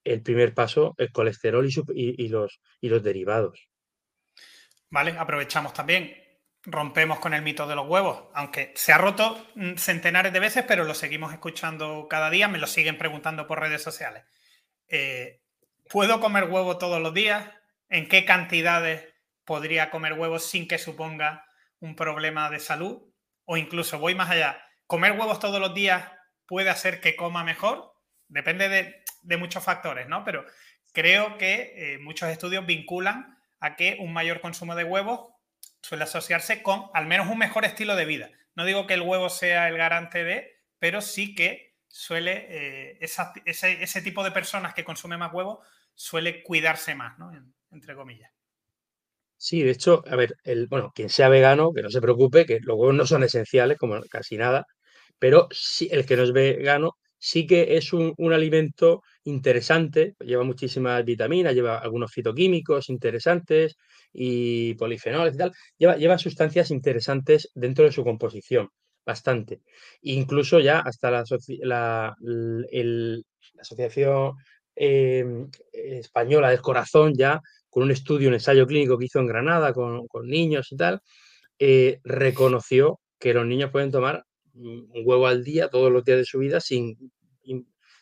[0.05, 3.69] el primer paso, el colesterol y, los, y los derivados.
[4.91, 6.15] Vale, aprovechamos también.
[6.65, 10.65] Rompemos con el mito de los huevos, aunque se ha roto mm, centenares de veces,
[10.67, 14.23] pero lo seguimos escuchando cada día, me lo siguen preguntando por redes sociales.
[14.87, 15.41] Eh,
[15.91, 17.51] ¿Puedo comer huevos todos los días?
[17.89, 19.13] ¿En qué cantidades
[19.45, 21.45] podría comer huevos sin que suponga
[21.81, 23.03] un problema de salud?
[23.45, 26.13] O incluso voy más allá, ¿comer huevos todos los días
[26.47, 27.93] puede hacer que coma mejor?
[28.29, 30.25] Depende de, de muchos factores, ¿no?
[30.25, 30.45] Pero
[30.93, 35.33] creo que eh, muchos estudios vinculan a que un mayor consumo de huevos
[35.81, 38.31] suele asociarse con al menos un mejor estilo de vida.
[38.55, 44.03] No digo que el huevo sea el garante de, pero sí que suele, eh, ese,
[44.03, 45.59] tipo de personas que consumen más huevos
[45.95, 47.31] suele cuidarse más, ¿no?
[47.71, 48.31] entre comillas.
[49.37, 52.61] Sí, de hecho, a ver, el, bueno, quien sea vegano, que no se preocupe, que
[52.61, 54.67] los huevos no son esenciales, como casi nada,
[55.19, 61.05] pero sí, el que no es vegano sí que es un, alimento interesante, lleva muchísimas
[61.05, 63.77] vitaminas, lleva algunos fitoquímicos interesantes
[64.13, 68.71] y polifenoles y tal, lleva, lleva sustancias interesantes dentro de su composición,
[69.07, 69.61] bastante.
[70.01, 72.17] Incluso ya hasta la,
[73.61, 74.33] Asociación
[74.75, 79.73] em, Española del Corazón, ya con un estudio, un ensayo clínico que hizo en Granada
[79.73, 81.01] con, con niños y tal,
[81.61, 86.25] eh, reconoció que los niños pueden tomar un huevo al día todos los días de
[86.25, 86.97] su vida sin,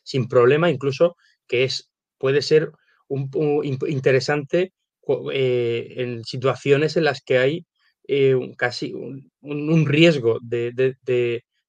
[0.03, 2.73] sin problema, incluso que es, puede ser
[3.09, 3.31] un,
[3.65, 4.73] interesante
[5.33, 7.67] eh, en situaciones en las que hay
[8.07, 10.73] eh, casi un, riesgo de,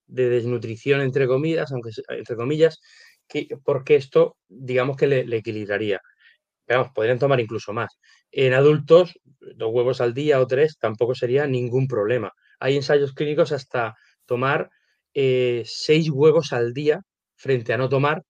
[0.07, 2.79] desnutrición entre comillas, aunque entre comillas,
[3.27, 6.01] que, porque esto digamos que le, equilibraría.
[6.65, 7.97] Pero podrían tomar incluso más.
[8.31, 9.13] En adultos,
[9.55, 12.31] dos huevos al día o tres tampoco sería ningún problema.
[12.59, 13.95] Hay ensayos clínicos hasta
[14.31, 14.69] tomar
[15.13, 17.01] eh, seis huevos al día
[17.35, 18.23] frente a no tomar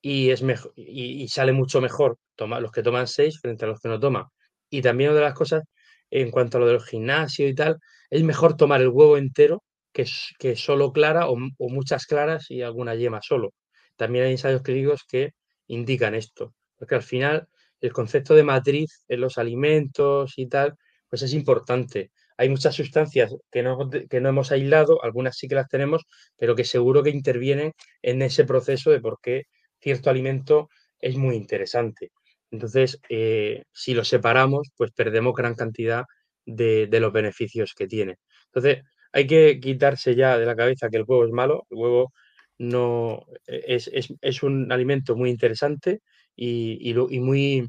[0.00, 3.80] y, es mejor, y, sale mucho mejor tomar los que toman seis frente a los
[3.80, 4.26] que no toman.
[4.70, 5.62] Y también una de las cosas,
[6.10, 7.78] en cuanto a lo del gimnasio y tal,
[8.08, 10.06] es mejor tomar el huevo entero que,
[10.38, 13.52] que solo clara o, o muchas claras y alguna yema solo.
[13.96, 15.32] También hay ensayos clínicos que
[15.66, 17.48] indican esto, porque al final
[17.80, 20.74] el concepto de matriz en los alimentos y tal,
[21.08, 22.12] pues es importante.
[22.36, 26.04] Hay muchas sustancias que no, que no hemos aislado, algunas sí que las tenemos,
[26.36, 29.44] pero que seguro que intervienen en ese proceso de por qué
[29.80, 30.68] cierto alimento
[31.00, 32.10] es muy interesante.
[32.50, 36.04] Entonces, eh, si lo separamos, pues perdemos gran cantidad
[36.46, 38.16] de, los beneficios que tiene.
[38.46, 41.66] Entonces, hay que quitarse ya de la cabeza que el huevo es malo.
[41.70, 42.12] El huevo
[42.58, 43.90] no es,
[44.20, 46.00] es un alimento muy interesante
[46.36, 47.68] y, muy,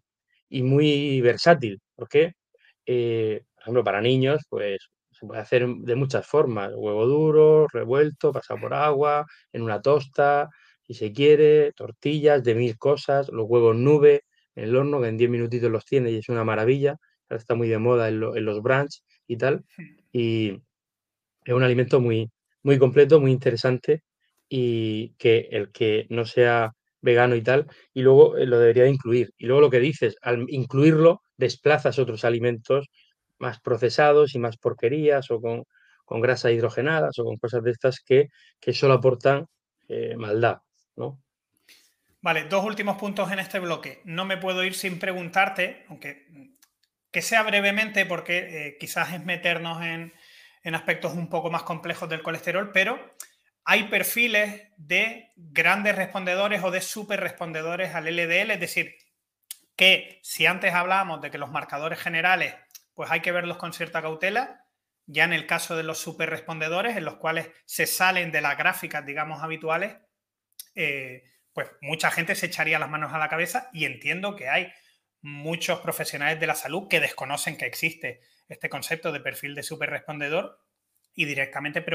[0.50, 2.34] y muy versátil, porque,
[2.86, 8.34] eh, por ejemplo, para niños, pues se puede hacer de muchas formas, huevo duro, revuelto,
[8.34, 10.50] pasado por agua, en una tosta,
[10.82, 14.24] si se quiere, tortillas, de mil cosas, los huevos nube
[14.56, 16.98] en el horno, que en 10 minutitos los tiene y es una maravilla,
[17.30, 19.64] está muy de moda en, los brunch y tal,
[20.12, 20.60] y
[21.46, 22.30] es un alimento muy,
[22.64, 24.04] muy completo, muy interesante
[24.50, 28.90] y que el que no sea vegano y tal, y luego eh, lo debería de
[28.90, 29.32] incluir.
[29.38, 32.90] Y luego lo que dices, al incluirlo, desplazas otros alimentos
[33.44, 35.66] más procesados y más porquerías o con,
[36.06, 38.30] con grasas hidrogenadas o con cosas de estas que,
[38.60, 39.48] que solo aportan
[39.90, 40.60] eh, maldad,
[40.96, 41.22] ¿no?
[42.22, 44.02] Vale, dos últimos puntos en este bloque.
[44.06, 46.26] No me puedo ir sin preguntarte, aunque
[47.12, 50.14] que sea brevemente, porque eh, quizás es meternos en,
[50.64, 52.98] en aspectos un poco más complejos del colesterol, pero
[53.66, 58.96] hay perfiles de grandes respondedores o de super respondedores al LDL, es decir,
[59.76, 62.56] que si antes hablábamos de que los marcadores generales,
[62.94, 64.66] pues hay que verlos con cierta cautela,
[65.06, 68.58] ya en el caso de los super respondedores, en los cuales se salen de las
[68.58, 69.98] gráficas, digamos, habituales,
[70.76, 74.72] eh, pues mucha gente se echaría las manos a la cabeza y entiendo que hay
[75.22, 79.90] muchos profesionales de la salud que desconocen que existe este concepto de perfil de super
[79.90, 80.60] respondedor
[81.16, 81.86] y directamente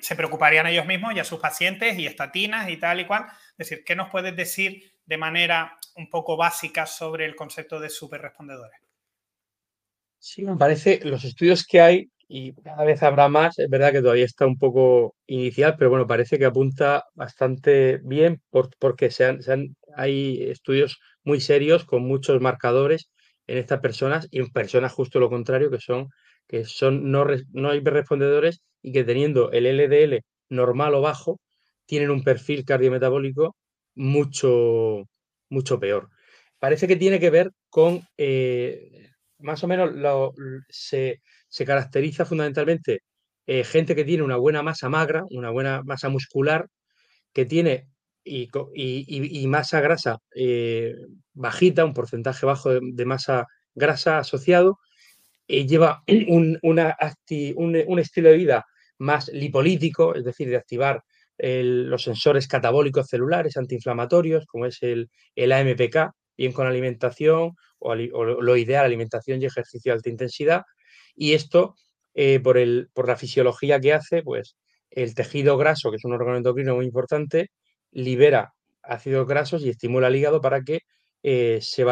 [0.00, 3.26] se preocuparían ellos mismos y a sus pacientes y estatinas y tal y cual.
[3.58, 7.90] Es decir, ¿qué nos puedes decir de manera un poco básica sobre el concepto de
[7.90, 8.89] superrespondedores?
[10.22, 14.02] Sí, me parece, los estudios que hay, y cada vez habrá más, es verdad que
[14.02, 19.08] todavía está un poco inicial, pero bueno, parece que apunta bastante bien porque
[19.96, 23.10] hay estudios muy serios con muchos marcadores
[23.46, 26.08] en estas personas y en personas justo lo contrario, que son
[26.46, 31.40] que son no, no hiperrespondedores y que teniendo el LDL normal o bajo,
[31.86, 33.56] tienen un perfil cardiometabólico
[33.94, 35.04] mucho,
[35.48, 36.10] mucho peor.
[36.58, 39.09] Parece que tiene que ver con, eh,
[39.42, 39.90] más o menos,
[40.68, 41.20] se,
[41.66, 43.00] caracteriza fundamentalmente
[43.46, 46.66] eh, gente que tiene una buena masa magra, una buena masa muscular,
[47.32, 47.88] que tiene
[48.24, 50.94] y, y, masa grasa eh,
[51.32, 54.78] bajita, un porcentaje bajo de masa grasa asociado,
[55.48, 58.66] eh, lleva un, estilo de vida
[58.98, 61.02] más lipolítico, es decir, de activar
[61.42, 68.86] los sensores catabólicos celulares antiinflamatorios, como es el AMPK, bien con alimentación o, lo ideal,
[68.86, 70.62] alimentación y ejercicio de alta intensidad.
[71.14, 71.74] Y esto,
[72.14, 74.56] eh, por, el, por la fisiología que hace, pues
[74.90, 77.50] el tejido graso, que es un órgano endocrino muy importante,
[77.90, 80.80] libera ácidos grasos y estimula el hígado para que
[81.22, 81.84] eh, se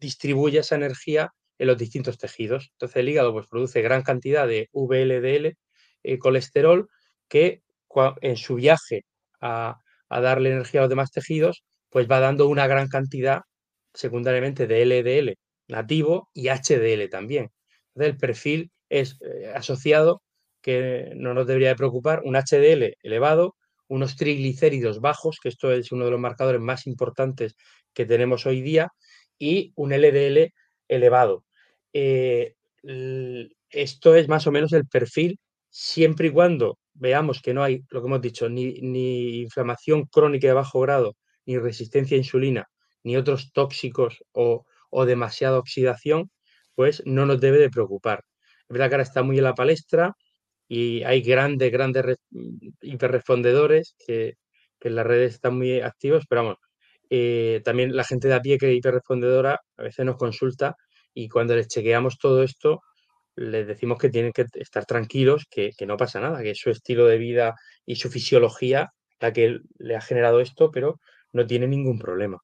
[0.00, 2.70] distribuya esa energía en los distintos tejidos.
[2.72, 5.54] Entonces el hígado pues, produce gran cantidad de VLDL,
[6.02, 6.88] eh, colesterol,
[7.28, 7.60] que
[8.22, 9.04] en su viaje
[9.42, 9.76] a,
[10.08, 13.42] darle energía a los demás tejidos, pues va dando una gran cantidad
[13.96, 15.36] secundariamente de LDL
[15.68, 17.50] nativo y HDL también.
[17.88, 20.22] Entonces el perfil es eh, asociado,
[20.62, 23.56] que no nos debería de preocupar, un HDL elevado,
[23.88, 27.56] unos triglicéridos bajos, que esto es uno de los marcadores más importantes
[27.94, 28.90] que tenemos hoy día,
[29.38, 30.52] y un LDL
[30.88, 31.44] elevado.
[31.92, 32.54] Eh,
[33.70, 35.38] esto es más o menos el perfil,
[35.70, 40.48] siempre y cuando veamos que no hay, lo que hemos dicho, ni, ni inflamación crónica
[40.48, 42.66] de bajo grado, ni resistencia a insulina,
[43.06, 46.30] ni otros tóxicos o, o demasiada oxidación,
[46.74, 48.24] pues no nos debe de preocupar.
[48.62, 50.14] Es verdad que ahora está muy en la palestra
[50.68, 52.16] y hay grandes, grandes
[52.82, 54.34] hiperrespondedores que,
[54.80, 56.58] que, en las redes están muy activos, pero vamos,
[57.10, 60.74] eh, también la gente de a pie que es hiperrespondedora a veces nos consulta
[61.14, 62.80] y cuando les chequeamos todo esto,
[63.36, 66.70] les decimos que tienen que estar tranquilos, que, que no pasa nada, que es su
[66.70, 67.54] estilo de vida
[67.86, 68.90] y su fisiología
[69.20, 71.00] la que le ha generado esto, pero
[71.32, 72.40] no tiene ningún problema.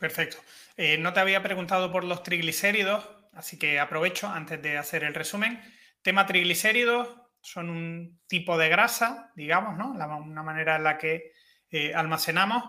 [0.00, 0.38] Perfecto.
[0.78, 5.12] Eh, no te había preguntado por los triglicéridos, así que aprovecho antes de hacer el
[5.12, 5.60] resumen.
[6.00, 9.90] Tema triglicéridos son un tipo de grasa, digamos, ¿no?
[9.90, 11.32] una manera en la que
[11.70, 12.64] eh, almacenamos.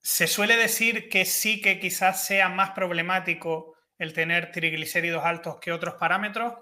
[0.00, 5.72] Se suele decir que sí que quizás sea más problemático el tener triglicéridos altos que
[5.72, 6.54] otros parámetros.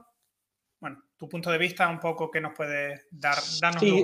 [0.80, 4.02] Bueno, tu punto de vista un poco que nos puede dar, darnos sí,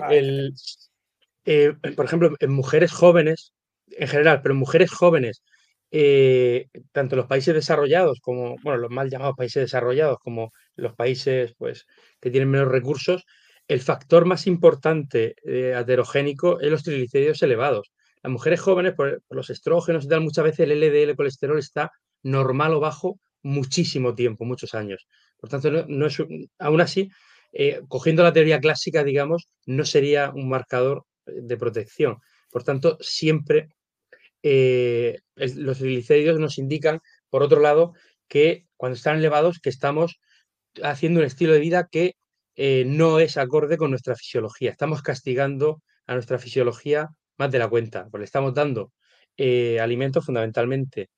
[1.46, 3.54] eh, por ejemplo, en mujeres jóvenes,
[3.86, 5.42] en general, pero en mujeres jóvenes
[5.90, 11.54] eh, tanto los países desarrollados como, bueno, los mal llamados países desarrollados como los países
[11.58, 11.86] pues,
[12.20, 13.24] que tienen menos recursos,
[13.66, 17.92] el factor más importante eh, aterogénico es los triglicéridos elevados.
[18.22, 21.90] Las mujeres jóvenes, por, los estrógenos y tal, muchas veces el LDL colesterol está
[22.22, 25.06] normal o bajo muchísimo tiempo, muchos años.
[25.38, 26.18] Por tanto, no, es,
[26.58, 27.10] aún así,
[27.52, 32.18] eh, cogiendo la teoría clásica, digamos, no sería un marcador de protección.
[32.50, 33.68] Por tanto, siempre
[34.42, 37.92] eh, los triglicéridos nos indican, por otro lado,
[38.28, 40.20] que cuando están elevados, que estamos
[40.82, 42.14] haciendo un estilo de vida que
[42.56, 44.70] eh, no es acorde con nuestra fisiología.
[44.70, 48.92] Estamos castigando a nuestra fisiología más de la cuenta, porque le estamos dando
[49.36, 51.08] eh, alimentos fundamentalmente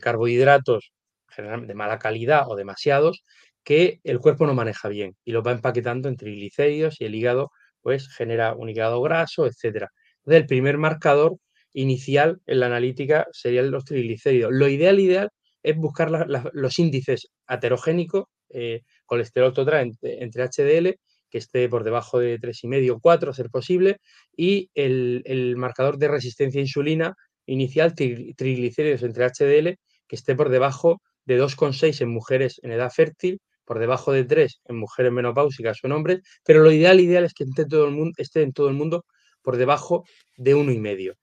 [0.00, 0.92] carbohidratos
[1.36, 3.22] de mala calidad o demasiados
[3.64, 7.50] que el cuerpo no maneja bien y los va empaquetando en triglicéridos y el hígado
[7.82, 9.90] pues genera un hígado graso, etcétera.
[10.18, 11.36] Entonces, el primer marcador
[11.76, 14.50] inicial en la analítica serían los triglicéridos.
[14.52, 15.30] Lo ideal, ideal
[15.62, 16.10] es buscar
[16.52, 23.00] los índices aterogénicos, eh, colesterol total entre, HDL, que esté por debajo de 3,5 o
[23.00, 23.98] 4, ser posible,
[24.34, 29.76] y el, marcador de resistencia a insulina inicial, triglicéridos entre HDL,
[30.08, 34.60] que esté por debajo de 2,6 en mujeres en edad fértil, por debajo de 3
[34.64, 37.92] en mujeres menopáusicas o en hombres, pero lo ideal, ideal es que esté, todo el
[37.92, 39.04] mundo, esté en todo el mundo
[39.42, 40.04] por debajo
[40.36, 41.16] de 1,5.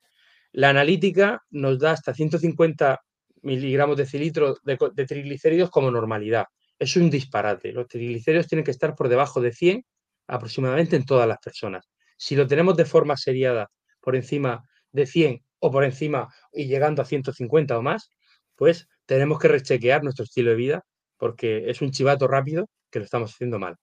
[0.53, 3.01] La analítica nos da hasta 150
[3.41, 6.45] miligramos de cilitro de, triglicéridos como normalidad.
[6.77, 7.71] Es un disparate.
[7.71, 9.83] Los triglicéridos tienen que estar por debajo de 100
[10.27, 11.89] aproximadamente en todas las personas.
[12.17, 17.01] Si lo tenemos de forma seriada por encima de 100 o por encima y llegando
[17.01, 18.09] a 150 o más,
[18.55, 20.85] pues tenemos que rechequear nuestro estilo de vida
[21.17, 23.75] porque es un chivato rápido que lo estamos haciendo mal.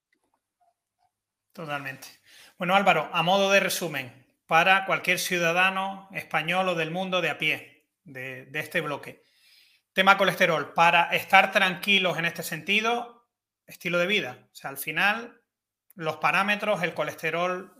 [1.51, 2.07] Totalmente.
[2.57, 4.20] Bueno, Álvaro, a modo de resumen,
[4.51, 9.23] para cualquier ciudadano español o del mundo de a pie de, este bloque.
[9.93, 13.29] Tema colesterol, para estar tranquilos en este sentido,
[13.65, 14.49] estilo de vida.
[14.51, 15.41] O sea, al final,
[15.95, 17.73] los parámetros, el colesterol,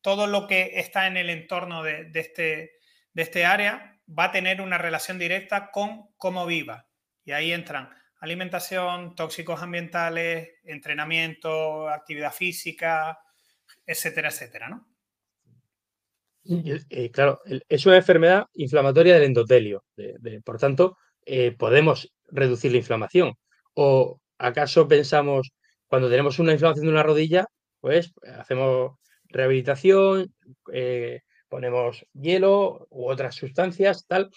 [0.00, 2.78] todo lo que está en el entorno de, este,
[3.12, 6.88] de este área va a tener una relación directa con cómo viva.
[7.26, 13.20] Y ahí entran alimentación, tóxicos ambientales, entrenamiento, actividad física,
[13.84, 14.95] etcétera, etcétera, ¿no?
[16.48, 19.84] Eh, claro, es una enfermedad inflamatoria del endotelio.
[20.44, 23.34] por tanto, eh, podemos reducir la inflamación.
[23.74, 25.52] ¿O acaso pensamos,
[25.86, 27.46] cuando tenemos una inflamación de una rodilla,
[27.80, 28.92] pues hacemos
[29.28, 30.32] rehabilitación,
[30.72, 34.30] eh, ponemos hielo u otras sustancias, tal,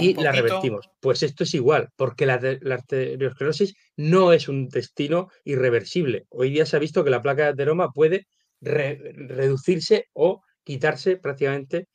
[0.00, 0.88] y la revertimos.
[1.00, 6.26] Pues esto es igual, porque la, arteriosclerosis no es un destino irreversible.
[6.30, 8.26] Hoy día se ha visto que la placa de ateroma puede
[8.60, 11.86] reducirse o quitarse prácticamente,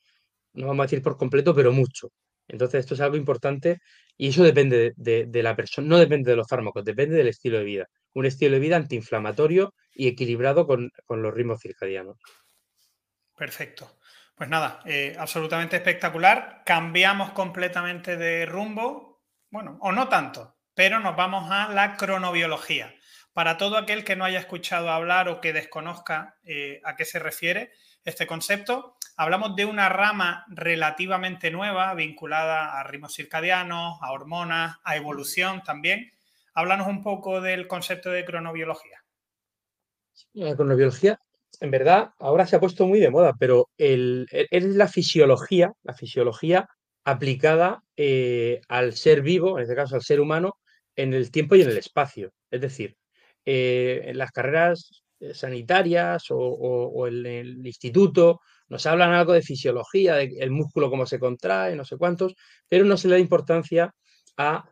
[0.54, 2.10] no vamos a decir por completo, pero mucho.
[2.48, 3.80] Entonces, esto es algo importante
[4.18, 7.66] y eso depende de, la persona, no depende de los fármacos, depende del estilo de
[7.66, 7.88] vida.
[8.14, 12.18] Un estilo de vida antiinflamatorio y equilibrado con, los ritmos circadianos.
[13.36, 14.00] Perfecto.
[14.36, 16.64] Pues nada, eh, absolutamente espectacular.
[16.66, 22.96] Cambiamos completamente de rumbo, bueno, o no tanto, pero nos vamos a la cronobiología.
[23.34, 27.20] Para todo aquel que no haya escuchado hablar o que desconozca eh, a qué se
[27.20, 27.72] refiere,
[28.04, 28.98] este concepto.
[29.18, 36.12] Hablamos de una rama relativamente nueva vinculada a ritmos circadianos, a hormonas, a evolución también.
[36.54, 39.04] Háblanos un poco del concepto de cronobiología.
[40.34, 41.20] La cronobiología
[41.60, 46.68] en verdad, ahora se ha puesto muy de moda, pero es la fisiología, la fisiología
[47.04, 50.58] aplicada eh, al ser vivo, en este caso al ser humano,
[50.96, 52.34] en el tiempo y en el espacio.
[52.50, 52.98] Es decir,
[53.46, 55.01] eh, en las carreras
[55.34, 61.84] sanitarias o, el instituto nos hablan algo de fisiología, del músculo cómo se contrae, no
[61.84, 62.36] sé cuántos,
[62.70, 63.94] pero no se le da importancia
[64.38, 64.66] a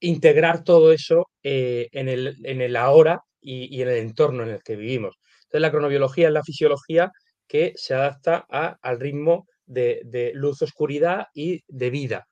[0.00, 4.76] integrar todo eso en, el, en, el, ahora y, en el entorno en el que
[4.76, 5.16] vivimos.
[5.44, 7.10] Entonces, la cronobiología es la fisiología
[7.46, 12.26] que se adapta al ritmo de, luz-oscuridad y de vida.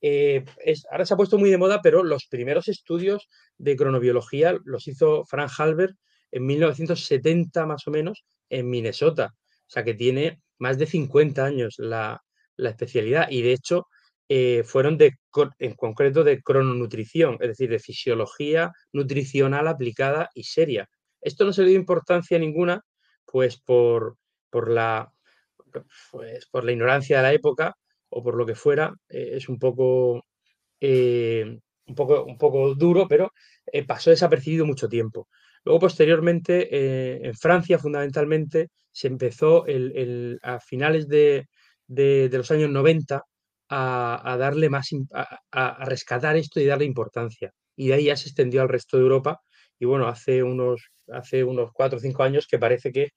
[0.00, 0.44] Eh,
[0.90, 5.24] ahora se ha puesto muy de moda, pero los primeros estudios de cronobiología los hizo
[5.24, 5.96] Frank Halbert
[6.32, 9.34] en 1970 más o menos en Minnesota.
[9.68, 12.22] O sea que tiene más de 50 años la,
[12.56, 13.86] especialidad y de hecho
[14.28, 15.12] eh, fueron de,
[15.58, 20.88] en concreto de crononutrición, es decir, de fisiología nutricional aplicada y seria.
[21.20, 22.82] Esto no se dio importancia ninguna,
[23.24, 24.16] pues por,
[24.50, 25.12] por la
[26.10, 27.74] pues, por la ignorancia de la época
[28.10, 30.24] o por lo que fuera, eh, es un poco,
[30.80, 33.32] eh, un poco, un poco duro, pero
[33.86, 35.28] pasó desapercibido mucho tiempo.
[35.64, 39.64] Luego, posteriormente, en Francia, fundamentalmente, se empezó
[40.42, 41.46] a finales de,
[41.88, 43.22] los años 90
[43.70, 44.88] a, darle más,
[45.52, 47.52] a, rescatar esto y darle importancia.
[47.76, 49.40] Y de ahí ya se extendió al resto de Europa.
[49.78, 53.10] Y bueno, hace unos, hace unos cuatro o cinco años que parece que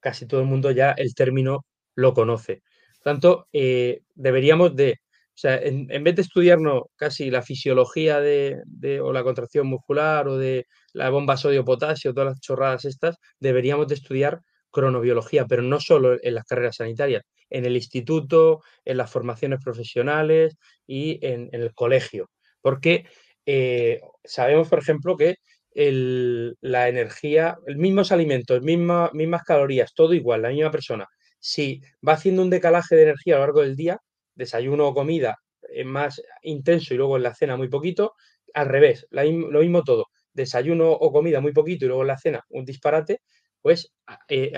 [0.00, 1.64] casi todo el mundo ya el término
[1.94, 2.62] lo conoce.
[3.02, 5.00] Por tanto, eh, deberíamos de,
[5.40, 8.60] sea, en, vez de estudiarnos casi la fisiología de,
[9.02, 13.94] o la contracción muscular o de la bomba sodio-potasio, todas las chorradas estas, deberíamos de
[13.94, 19.60] estudiar cronobiología, pero no solo en las carreras sanitarias, en el instituto, en las formaciones
[19.64, 22.28] profesionales y en, el colegio.
[22.60, 23.06] Porque
[23.46, 25.36] eh, sabemos, por ejemplo, que
[25.74, 31.06] la energía, los mismos alimentos, mismas, mismas calorías, todo igual, la misma persona,
[31.38, 33.98] si va haciendo un decalaje de energía a lo largo del día,
[34.40, 38.14] desayuno o comida es más intenso y luego en la cena muy poquito,
[38.54, 42.44] al revés, lo mismo todo, desayuno o comida muy poquito y luego en la cena
[42.48, 43.20] un disparate,
[43.60, 43.92] pues
[44.28, 44.52] eh,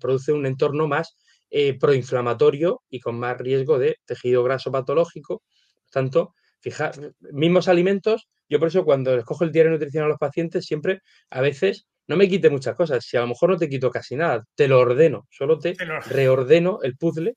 [0.00, 1.16] produce un entorno más
[1.50, 5.42] eh, proinflamatorio y con más riesgo de tejido graso patológico.
[5.84, 6.92] Por tanto, fijar,
[7.32, 11.00] mismos alimentos, yo por eso cuando escojo el diario de nutrición a los pacientes, siempre
[11.30, 13.04] a veces no me quite muchas cosas.
[13.04, 15.74] Si a lo mejor no te quito casi nada, te lo ordeno, solo te,
[16.06, 17.34] reordeno el puzzle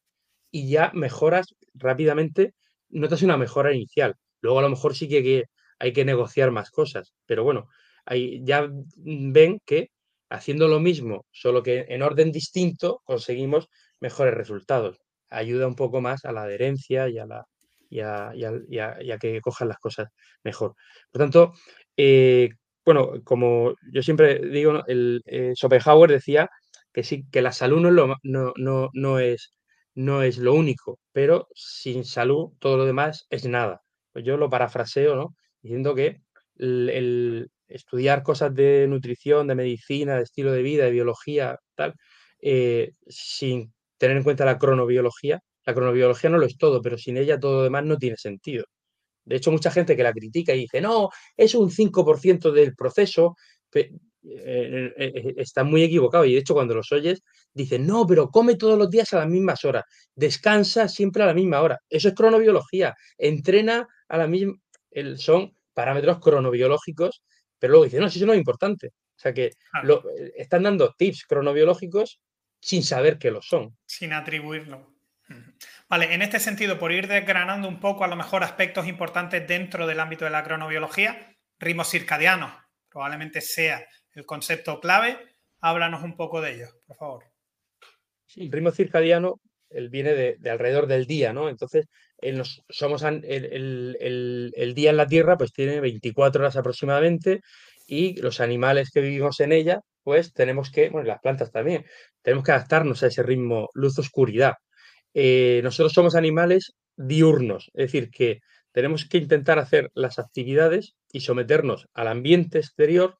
[0.52, 2.54] y ya mejoras rápidamente,
[2.90, 4.16] notas una mejora inicial.
[4.42, 5.46] Luego a lo mejor sí que,
[5.80, 7.68] hay que negociar más cosas, pero bueno,
[8.06, 9.90] ahí ya ven que
[10.30, 13.70] haciendo lo mismo, solo que en orden distinto, conseguimos
[14.00, 15.00] mejores resultados.
[15.30, 17.46] Ayuda un poco más a la adherencia y a, la,
[17.90, 20.08] y a, que cojan las cosas
[20.44, 20.76] mejor.
[21.12, 21.54] Por tanto,
[21.98, 22.50] eh,
[22.86, 26.50] bueno, como yo siempre digo, el, eh, Schopenhauer decía
[26.94, 29.52] que sí, que la salud no no, no, es,
[29.96, 33.82] no es lo único, pero sin salud todo lo demás es nada.
[34.14, 35.36] Pues yo lo parafraseo, ¿no?
[35.62, 36.22] Diciendo que
[36.58, 41.96] el, estudiar cosas de nutrición, de medicina, de estilo de vida, de biología, tal,
[42.42, 47.18] eh, sin tener en cuenta la cronobiología, la cronobiología no lo es todo, pero sin
[47.18, 48.66] ella todo lo demás no tiene sentido.
[49.26, 53.36] De hecho, mucha gente que la critica y dice, no, es un 5% del proceso,
[54.28, 56.26] eh, eh, eh, está muy equivocado.
[56.26, 57.22] Y de hecho, cuando los oyes,
[57.54, 59.84] dicen, no, pero come todos los días a las mismas horas,
[60.16, 61.80] descansa siempre a la misma hora.
[61.90, 64.54] Eso es cronobiología, entrena a la misma,
[65.18, 67.24] son parámetros cronobiológicos,
[67.60, 68.88] pero luego dicen, no, eso no es importante.
[68.88, 69.52] O sea que
[69.84, 70.04] lo,
[70.36, 72.20] están dando tips cronobiológicos
[72.60, 73.78] sin saber que lo son.
[73.86, 74.94] Sin atribuirlo.
[75.90, 79.88] Vale, en este sentido, por ir desgranando un poco a lo mejor aspectos importantes dentro
[79.88, 82.52] del ámbito de la cronobiología, ritmos circadianos
[82.96, 85.18] probablemente sea el concepto clave.
[85.60, 87.24] Háblanos un poco de ello, por favor.
[88.36, 89.40] El ritmo circadiano
[89.70, 91.50] él viene de, alrededor del día, ¿no?
[91.50, 91.88] Entonces,
[92.70, 97.42] somos el, día en la Tierra pues tiene 24 horas aproximadamente
[97.86, 101.86] y los animales que vivimos en ella pues tenemos que, bueno, las plantas también,
[102.22, 104.54] tenemos que adaptarnos a ese ritmo luz-oscuridad.
[105.16, 108.40] Eh, nosotros somos animales diurnos, es decir, que
[108.72, 113.18] tenemos que intentar hacer las actividades y someternos al ambiente exterior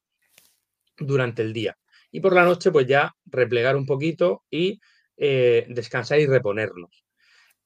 [0.98, 1.78] durante el día.
[2.12, 4.80] Y por la noche, pues ya replegar un poquito y
[5.18, 7.06] eh, descansar y reponernos.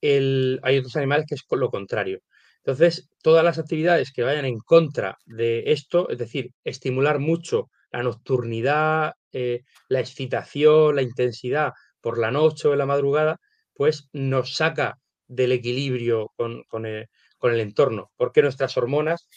[0.01, 2.19] hay otros animales que es lo contrario.
[2.63, 8.03] Entonces, todas las actividades que vayan en contra de esto, es decir, estimular mucho la
[8.03, 11.71] nocturnidad, eh, la excitación, la intensidad
[12.01, 13.37] por la noche o en la madrugada,
[13.73, 17.07] pues nos saca del equilibrio con, el,
[17.59, 19.27] entorno, porque nuestras hormonas,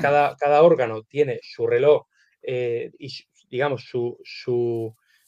[0.00, 2.04] cada órgano tiene su reloj
[2.42, 3.08] eh, y,
[3.50, 4.16] digamos, su,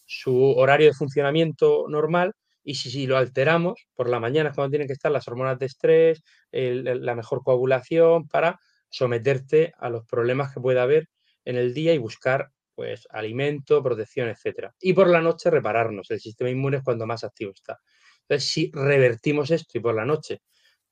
[0.07, 2.33] su horario de funcionamiento normal
[2.65, 5.67] y si, lo alteramos, por la mañana es cuando tienen que estar las hormonas de
[5.67, 8.59] estrés, la mejor coagulación para
[8.89, 11.09] someterte a los problemas que pueda haber
[11.45, 14.73] en el día y buscar pues alimento, protección, etcétera.
[14.81, 16.11] Y por la noche repararnos.
[16.11, 17.79] El sistema inmune es cuando más activo está.
[18.23, 20.41] Entonces, si revertimos esto y por la noche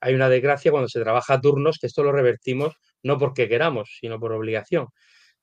[0.00, 3.96] hay una desgracia cuando se trabaja a turnos, que esto lo revertimos no porque queramos,
[4.00, 4.88] sino por obligación.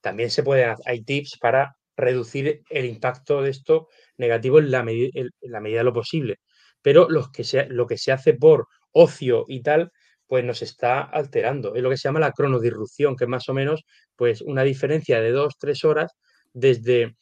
[0.02, 3.88] También se pueden, hay tips para reducir el impacto de esto
[4.18, 6.38] negativo en la, en la medida de lo posible.
[6.82, 9.92] Pero los que lo que se hace por ocio y tal,
[10.28, 11.76] pues nos está alterando.
[11.76, 13.84] Es lo que se llama la cronodirrupción, que es más o menos
[14.16, 16.12] pues una diferencia de dos, tres horas
[16.54, 17.16] desde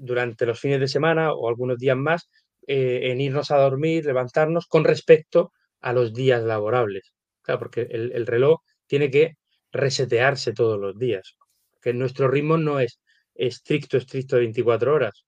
[0.00, 2.28] durante los fines de semana o algunos días más
[2.66, 7.14] eh, en irnos a dormir, levantarnos con respecto a los días laborables.
[7.42, 9.36] Claro, porque el, reloj tiene que
[9.72, 11.36] resetearse todos los días.
[11.80, 13.00] Que nuestro ritmo no es
[13.34, 15.24] estricto, estricto de 24 horas.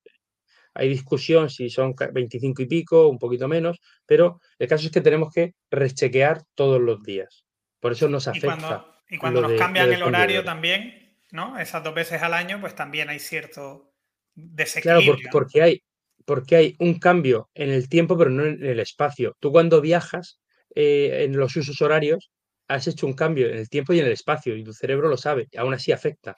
[0.75, 5.01] Hay discusión si son 25 y pico, un poquito menos, pero el caso es que
[5.01, 7.45] tenemos que rechequear todos los días.
[7.79, 8.87] Por eso nos afecta.
[9.09, 11.59] Y cuando, nos cambian el horario también, ¿no?
[11.59, 13.95] Esas dos veces al año, pues también hay cierto
[14.35, 15.17] desequilibrio.
[15.17, 15.83] Claro, porque, hay,
[16.25, 19.37] porque hay un cambio en el tiempo, pero no en el espacio.
[19.39, 20.41] Tú cuando viajas
[20.75, 22.33] eh, en los usos horarios,
[22.69, 25.17] has hecho un cambio en el tiempo y en el espacio, y tu cerebro lo
[25.17, 26.37] sabe, y aún así afecta.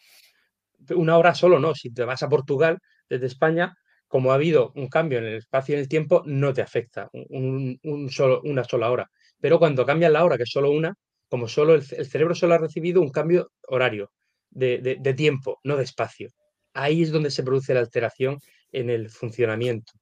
[0.95, 3.75] Una hora solo no, si te vas a Portugal desde España,
[4.09, 7.11] como ha habido un cambio en el espacio y en el tiempo, no te afecta
[7.13, 9.11] una sola hora.
[9.41, 10.95] Pero cuando cambias la hora, que es solo una,
[11.29, 14.13] como solo el, cerebro solo ha recibido un cambio horario,
[14.51, 16.31] de, tiempo, no de espacio.
[16.73, 18.39] Ahí es donde se produce la alteración
[18.73, 19.93] en el funcionamiento.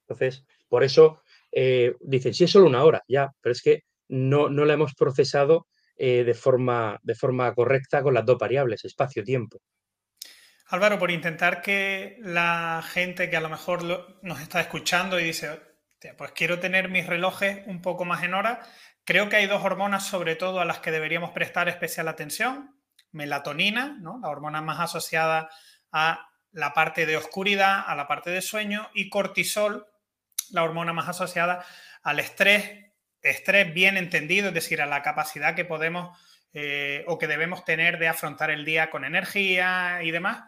[0.00, 1.20] Entonces, por eso
[1.52, 4.94] eh, dicen, sí es solo una hora, ya, pero es que no, no la hemos
[4.94, 9.60] procesado eh, de, forma, de forma correcta con las dos variables, espacio-tiempo.
[10.66, 15.60] Álvaro, por intentar que la gente que a lo mejor nos está escuchando y dice,
[16.16, 18.60] pues quiero tener mis relojes un poco más en hora,
[19.04, 22.74] creo que hay dos hormonas sobre todo a las que deberíamos prestar especial atención.
[23.12, 24.18] Melatonina, ¿no?
[24.20, 25.48] la hormona más asociada
[25.92, 29.86] a la parte de oscuridad, a la parte de sueño, y cortisol,
[30.50, 31.64] la hormona más asociada
[32.02, 32.83] al estrés,
[33.24, 36.16] estrés bien entendido, es decir, a la capacidad que podemos
[36.52, 40.44] eh, o que debemos tener de afrontar el día con energía y demás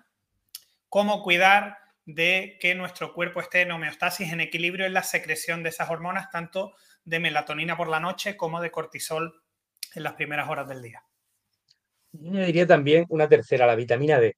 [0.89, 5.71] cómo cuidar de que nuestro cuerpo esté en homeostasis, en equilibrio en la secreción de
[5.71, 6.75] esas hormonas, tanto
[7.05, 9.43] de melatonina por la noche como de cortisol
[9.95, 11.03] en las primeras horas del día.
[12.13, 14.37] Yo diría también una tercera, la vitamina D,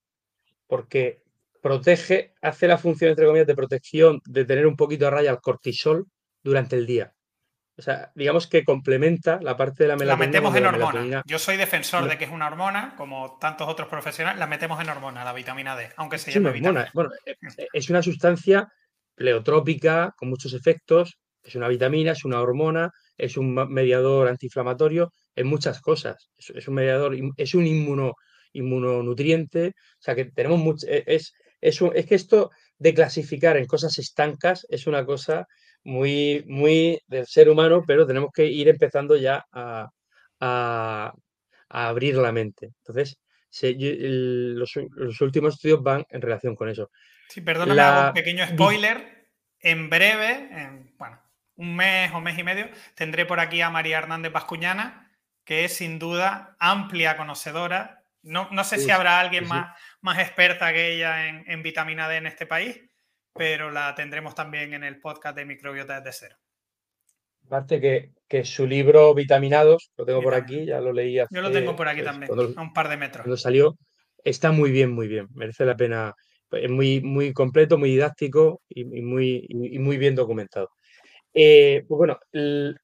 [0.67, 1.23] porque
[1.61, 5.41] protege, hace la función, entre comillas, de protección, de tener un poquito a raya el
[5.41, 6.07] cortisol
[6.43, 7.13] durante el día.
[7.79, 10.41] O sea, digamos que complementa la parte de la melatonina.
[10.41, 11.23] La metemos en hormona.
[11.25, 14.89] Yo soy defensor de que es una hormona, como tantos otros profesionales, la metemos en
[14.89, 16.91] hormona, la vitamina D, aunque se llame vitamina.
[16.93, 18.67] Bueno, eh, eh, es una sustancia
[19.15, 25.45] pleotrópica con muchos efectos, es una vitamina, es una hormona, es un mediador antiinflamatorio, es
[25.45, 26.31] muchas cosas.
[26.37, 28.15] Es, un mediador, es un inmuno,
[28.55, 29.69] inmunonutriente.
[29.69, 30.85] O sea que tenemos mucho.
[30.89, 35.47] E, es, es, es que esto de clasificar en cosas estancas es una cosa
[35.89, 39.91] muy, muy del ser humano, pero tenemos que ir empezando ya a,
[41.71, 42.71] abrir la mente.
[42.79, 43.19] Entonces,
[43.63, 46.91] los, últimos estudios van en relación con eso.
[47.29, 49.19] Sí, perdóname, un pequeño spoiler.
[49.61, 51.21] En breve, en, bueno,
[51.57, 55.11] un mes o mes y medio, tendré por aquí a María Hernández Bascuñana,
[55.45, 58.05] que es sin duda amplia conocedora.
[58.23, 62.19] No, no sé si habrá alguien más, más experta que ella en, en vitamina D
[62.19, 62.79] en este país,
[63.39, 66.37] pero la tendremos también en el podcast de microbiota desde cero.
[67.47, 71.51] Aparte que, que su libro Vitaminados, lo tengo por aquí, ya lo leí Yo lo
[71.51, 73.23] tengo por aquí pues, también, a un par de metros.
[73.23, 73.79] Cuando salió,
[74.23, 76.13] está muy bien, muy bien, merece la pena,
[76.51, 80.69] es muy, muy completo, muy didáctico y, muy, muy bien documentado.
[81.33, 82.79] Eh, pues bueno, el,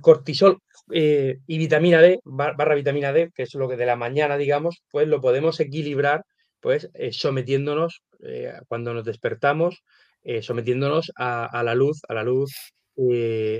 [0.00, 0.58] cortisol
[0.90, 4.82] eh, y vitamina D, barra vitamina D, que es lo que de la mañana, digamos,
[4.90, 6.22] pues lo podemos equilibrar
[6.60, 9.82] pues eh, sometiéndonos, eh, cuando nos despertamos,
[10.22, 12.52] eh, sometiéndonos a, la luz, a la luz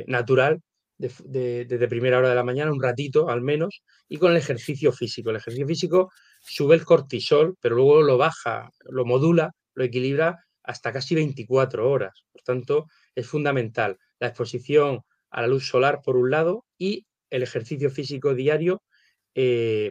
[0.07, 0.61] natural
[0.99, 5.31] desde primera hora de la mañana, un ratito al menos, y con el ejercicio físico.
[5.31, 10.93] El ejercicio físico sube el cortisol, pero luego lo baja, lo modula, lo equilibra hasta
[10.93, 12.25] casi 24 horas.
[12.33, 15.01] Por tanto, es fundamental la exposición
[15.31, 18.83] a la luz solar por un lado y el ejercicio físico diario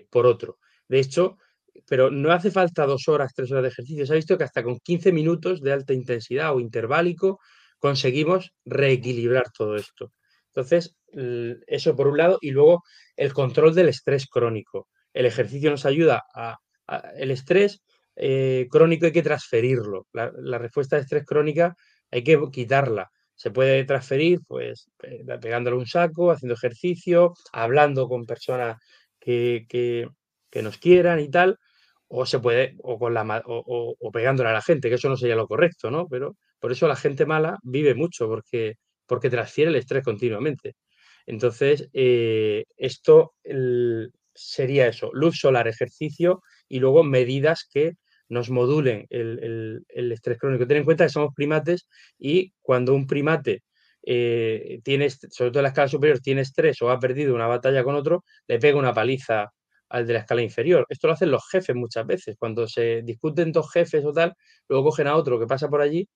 [0.09, 0.57] por otro.
[0.87, 1.37] De hecho,
[1.87, 4.05] pero no hace falta dos horas, tres horas de ejercicio.
[4.05, 7.39] Se ha visto que hasta con 15 minutos de alta intensidad o interválico
[7.79, 10.11] conseguimos reequilibrar todo esto.
[10.47, 10.95] Entonces,
[11.67, 12.83] eso por un lado, y luego
[13.15, 14.87] el control del estrés crónico.
[15.13, 16.57] El ejercicio nos ayuda a,
[17.17, 17.81] el estrés
[18.15, 20.07] eh, crónico hay que transferirlo.
[20.13, 21.75] La, respuesta de estrés crónica
[22.11, 23.11] hay que quitarla.
[23.35, 24.89] Se puede transferir, pues,
[25.41, 28.77] pegándole un saco, haciendo ejercicio, hablando con personas
[29.19, 30.07] que, que,
[30.61, 31.57] nos quieran y tal,
[32.17, 35.17] o se puede, o con la o, o, pegándole a la gente, que eso no
[35.17, 36.07] sería lo correcto, ¿no?
[36.07, 40.75] Pero por eso la gente mala vive mucho, porque, porque transfiere el estrés continuamente.
[41.25, 43.33] Entonces, eh, esto
[44.33, 47.93] sería eso, luz solar, ejercicio y luego medidas que
[48.29, 50.67] nos modulen el, estrés crónico.
[50.67, 51.87] Ten en cuenta que somos primates
[52.17, 53.63] y cuando un primate
[54.03, 57.83] eh, tiene, sobre todo en la escala superior, tiene estrés o ha perdido una batalla
[57.83, 59.51] con otro, le pega una paliza
[59.89, 60.85] al de la escala inferior.
[60.89, 62.35] Esto lo hacen los jefes muchas veces.
[62.39, 64.33] Cuando se discuten dos jefes o tal,
[64.67, 66.07] luego cogen a otro que pasa por allí.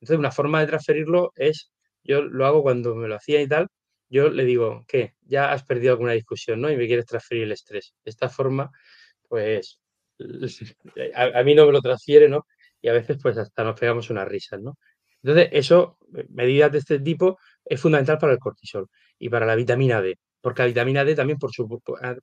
[0.00, 1.72] Entonces, una forma de transferirlo es,
[2.04, 3.68] yo lo hago cuando me lo hacía y tal,
[4.08, 5.14] yo le digo, ¿qué?
[5.22, 6.70] Ya has perdido alguna discusión, ¿no?
[6.70, 7.94] Y me quieres transferir el estrés.
[8.04, 8.70] De esta forma,
[9.28, 9.80] pues
[11.14, 12.46] a, mí no me lo transfiere, ¿no?
[12.80, 14.78] Y a veces pues hasta nos pegamos unas risas, ¿no?
[15.22, 15.98] Entonces, eso,
[16.28, 18.88] medidas de este tipo, es fundamental para el cortisol
[19.18, 21.66] y para la vitamina D, porque la vitamina D también por su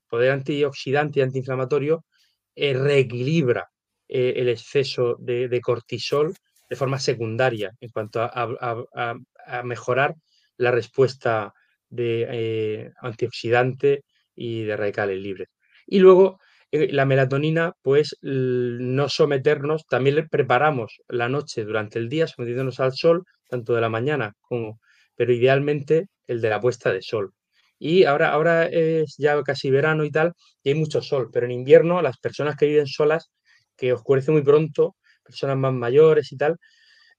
[0.08, 2.06] poder antioxidante y antiinflamatorio
[2.54, 3.68] eh, reequilibra
[4.08, 6.32] eh, el exceso de, cortisol
[6.70, 9.14] de forma secundaria en cuanto a,
[9.62, 10.14] mejorar
[10.56, 11.52] la respuesta
[11.90, 14.04] de eh, antioxidante
[14.34, 15.48] y de radicales libres.
[15.86, 16.38] Y luego
[16.72, 22.94] la melatonina, pues no someternos, también le preparamos la noche durante el día, sometiéndonos al
[22.94, 24.80] sol, tanto de la mañana como,
[25.14, 27.34] pero idealmente el de la puesta de sol.
[27.86, 30.32] Y ahora, ahora es ya casi verano y tal,
[30.62, 33.30] y hay mucho sol, pero en invierno las personas que viven solas,
[33.76, 36.56] que oscurece muy pronto, personas más mayores y tal,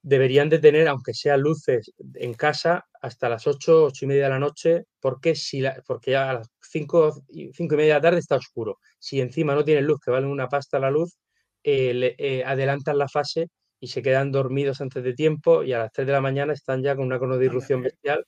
[0.02, 4.30] deberían de tener, aunque sea luces en casa, hasta las 8, 8 y media de
[4.32, 7.14] la noche, porque, si porque ya a las 5,
[7.54, 8.80] 5 y media de la tarde está oscuro.
[9.00, 11.16] Si encima no tienen luz, que valen una pasta la luz,
[11.64, 13.50] eh, eh, adelantan la fase
[13.80, 16.82] y se quedan dormidos antes de tiempo y a las 3 de la mañana están
[16.84, 18.26] ya con una cronodirrupción bestial,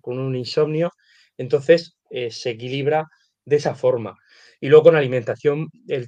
[0.00, 0.90] con un insomnio.
[1.38, 3.06] Entonces eh, se equilibra
[3.44, 4.16] de esa forma.
[4.60, 6.06] Y luego con alimentación, eh,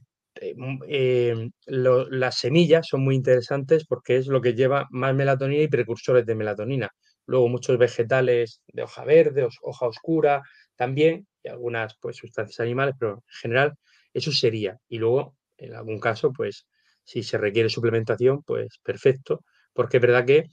[0.56, 5.68] mm, em, las semillas son muy interesantes porque es lo que lleva más melatonina y
[5.68, 6.90] precursores de melatonina.
[7.26, 10.42] Luego muchos vegetales de hoja verde, hoja oscura
[10.76, 13.74] también, y algunas pues, sustancias animales, pero en general
[14.12, 14.78] eso sería.
[14.88, 16.66] Y luego, en algún caso, pues
[17.04, 19.40] si se requiere suplementación, pues perfecto,
[19.72, 20.44] porque es verdad que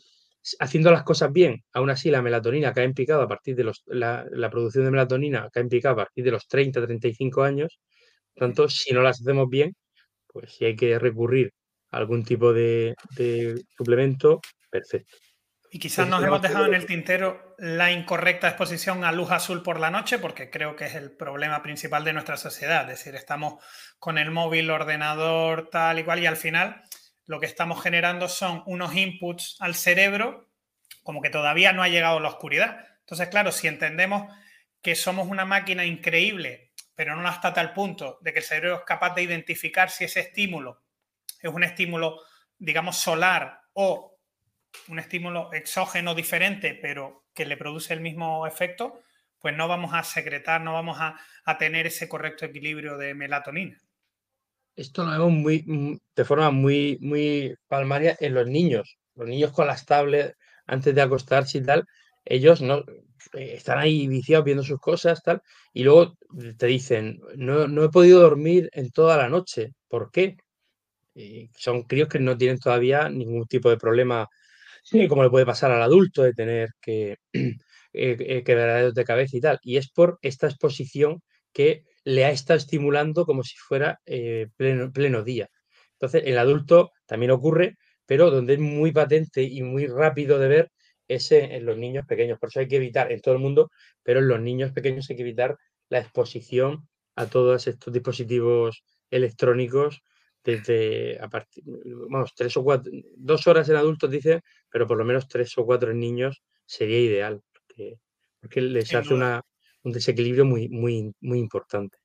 [0.59, 3.83] haciendo las cosas bien, aún así la melatonina cae en picado a partir de los,
[3.85, 7.79] la, la producción de melatonina cae en picado a partir de los 30-35 años,
[8.35, 9.75] tanto, si no las hacemos bien,
[10.27, 11.53] pues si hay que recurrir
[11.91, 12.95] a algún tipo de,
[13.77, 15.15] suplemento, perfecto.
[15.73, 19.79] Y quizás nos hemos dejado en el tintero la incorrecta exposición a luz azul por
[19.79, 22.81] la noche, porque creo que es el problema principal de nuestra sociedad.
[22.91, 23.63] Es decir, estamos
[23.97, 26.81] con el móvil, ordenador, tal y cual, y al final
[27.25, 30.49] lo que estamos generando son unos inputs al cerebro
[31.03, 32.85] como que todavía no ha llegado la oscuridad.
[32.99, 34.31] Entonces, claro, si entendemos
[34.81, 38.83] que somos una máquina increíble pero no hasta tal punto de que el cerebro es
[38.83, 40.83] capaz de identificar si ese estímulo
[41.41, 42.21] es un estímulo,
[42.59, 44.19] digamos, solar o
[44.87, 49.01] un estímulo exógeno diferente, pero que le produce el mismo efecto,
[49.39, 51.17] pues no vamos a secretar, no vamos a,
[51.57, 53.81] tener ese correcto equilibrio de melatonina.
[54.75, 58.97] Esto lo vemos muy, mm, de forma muy, muy palmaria en los niños.
[59.15, 61.85] Los niños con las tablets antes de acostarse y tal,
[62.25, 62.79] ellos no
[63.33, 65.41] eh, están ahí viciados viendo sus cosas, tal,
[65.73, 66.15] y luego
[66.57, 69.73] te dicen, no, he podido dormir en toda la noche.
[69.87, 70.37] ¿Por qué?
[71.57, 74.27] son críos que no tienen todavía ningún tipo de problema,
[75.09, 77.55] como le puede pasar al adulto, de tener que eh,
[77.93, 79.59] eh de cabeza y tal.
[79.63, 81.21] Y es por esta exposición
[81.53, 85.49] que le ha estado estimulando como si fuera eh, pleno, pleno día.
[85.93, 90.71] Entonces, el adulto también ocurre, pero donde es muy patente y muy rápido de ver
[91.07, 92.39] ese en los niños pequeños.
[92.39, 93.71] Por eso hay que evitar en todo el mundo,
[94.03, 95.57] pero en los niños pequeños hay que evitar
[95.89, 100.01] la exposición a todos estos dispositivos electrónicos
[100.43, 101.63] desde a partir,
[102.09, 105.65] vamos, tres o cuatro, dos horas en adultos dicen, pero por lo menos tres o
[105.65, 109.41] cuatro en niños sería ideal, porque, les hace una,
[109.83, 111.97] un desequilibrio muy, muy, muy importante.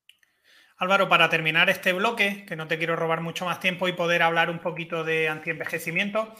[0.79, 4.23] Álvaro, para terminar este bloque, que no te quiero robar mucho más tiempo y poder
[4.23, 6.35] hablar un poquito de antienvejecimiento,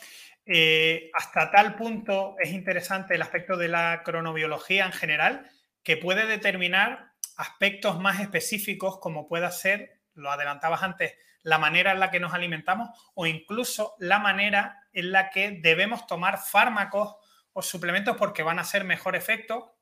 [0.45, 5.51] eh, hasta tal punto es interesante el aspecto de la cronobiología en general
[5.83, 12.01] que puede determinar aspectos más específicos como pueda ser, lo adelantabas antes, la manera en
[12.01, 17.17] la que nos alimentamos o incluso la manera en la que debemos tomar fármacos
[17.53, 19.77] o suplementos porque van a ser mejor efecto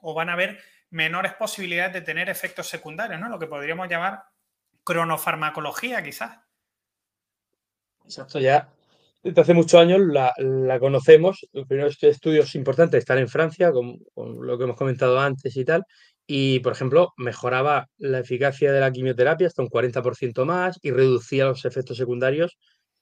[0.00, 0.60] o van a haber
[0.90, 3.28] menores posibilidades de tener efectos secundarios, ¿no?
[3.28, 4.22] Lo que podríamos llamar
[4.84, 6.38] cronofarmacología, quizás.
[8.04, 8.72] Exacto, ya
[9.22, 11.46] desde hace muchos años la, conocemos.
[11.52, 15.84] Los primeros estudios importantes están en Francia, con, lo que hemos comentado antes y tal.
[16.26, 21.46] Y, por ejemplo, mejoraba la eficacia de la quimioterapia hasta un 40% más y reducía
[21.46, 22.56] los efectos secundarios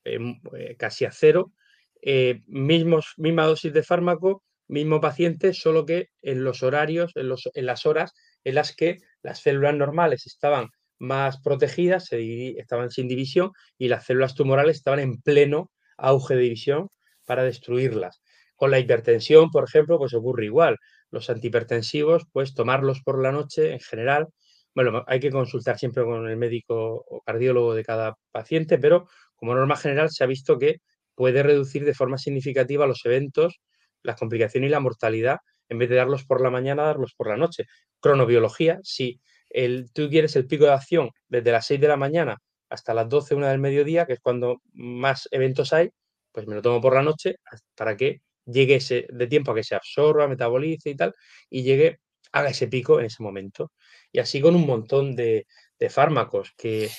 [0.04, 0.18] eh,
[0.56, 1.52] eh, casi a cero.
[2.00, 7.48] Eh, mismos, misma dosis de fármaco, mismo paciente, solo que en los horarios, en, los,
[7.54, 8.12] en las horas
[8.44, 14.06] en las que las células normales estaban más protegidas, se estaban sin división y las
[14.06, 16.88] células tumorales estaban en pleno auge de división
[17.24, 18.20] para destruirlas.
[18.56, 20.76] Con la hipertensión, por ejemplo, pues ocurre igual.
[21.10, 24.28] Los antihipertensivos, pues tomarlos por la noche en general,
[24.74, 29.54] bueno, hay que consultar siempre con el médico o cardiólogo de cada paciente, pero como
[29.54, 30.80] norma general se ha visto que
[31.14, 33.60] puede reducir de forma significativa los eventos,
[34.08, 35.38] las complicaciones y la mortalidad,
[35.68, 37.66] en vez de darlos por la mañana, darlos por la noche.
[38.00, 42.38] Cronobiología, si el, tú quieres el pico de acción desde las 6 de la mañana
[42.68, 45.90] hasta las 12, una del mediodía, que es cuando más eventos hay,
[46.32, 47.36] pues me lo tomo por la noche
[47.74, 51.14] para que llegue ese, de tiempo a que se absorba, metabolice y tal,
[51.50, 52.00] y llegue,
[52.32, 53.72] haga ese pico en ese momento.
[54.12, 55.46] Y así con un montón de,
[55.90, 56.90] fármacos que,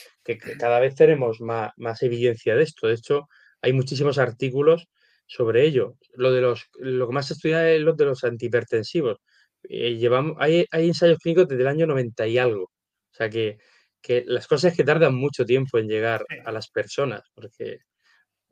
[0.59, 2.87] cada vez tenemos más, más, evidencia de esto.
[2.87, 3.27] De hecho,
[3.61, 4.87] hay muchísimos artículos
[5.29, 5.95] sobre ello.
[6.15, 9.17] Lo, de los, lo que más se estudia es lo de los antihipertensivos.
[9.63, 12.63] Eh, llevamos, hay, hay, ensayos clínicos desde el año 90 y algo.
[12.65, 13.59] O sea que,
[14.01, 17.79] que las cosas que tardan mucho tiempo en llegar a las personas, porque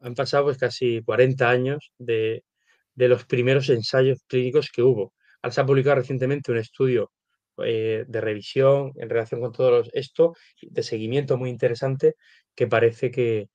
[0.01, 2.43] han pasado pues casi 40 años de,
[2.95, 5.13] de los primeros ensayos clínicos que hubo.
[5.41, 7.11] Ahora se ha publicado recientemente un estudio
[7.63, 12.15] eh, de revisión en relación con todo esto, de seguimiento muy interesante,
[12.55, 13.49] que parece que,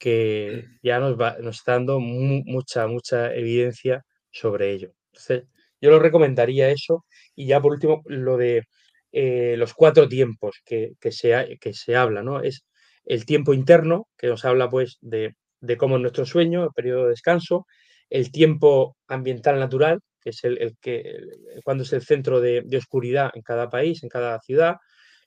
[0.00, 4.92] que ya nos, va, nos está dando mucha, mucha evidencia sobre ello.
[5.12, 5.44] Entonces,
[5.80, 7.04] yo lo recomendaría eso.
[7.36, 8.64] Y ya por último, lo de
[9.12, 12.40] eh, los cuatro tiempos que, se, que se habla, ¿no?
[12.42, 12.64] Es
[13.04, 15.34] el tiempo interno, que nos habla pues de,
[15.78, 17.66] cómo es nuestro sueño, el periodo de descanso,
[18.08, 21.18] el tiempo ambiental natural, que es el, que
[21.64, 24.76] cuando es el centro de, oscuridad en cada país, en cada ciudad,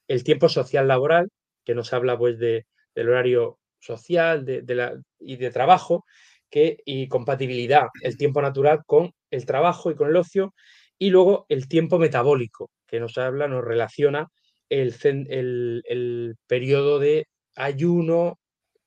[0.07, 1.29] el tiempo social laboral,
[1.65, 2.65] que nos habla pues de,
[2.95, 6.05] del horario social de, la, y de trabajo,
[6.49, 10.53] que, y compatibilidad, el tiempo natural con el trabajo y con el ocio,
[10.97, 14.29] y luego el tiempo metabólico, que nos habla, nos relaciona
[14.69, 14.95] el,
[15.87, 18.39] el, periodo de ayuno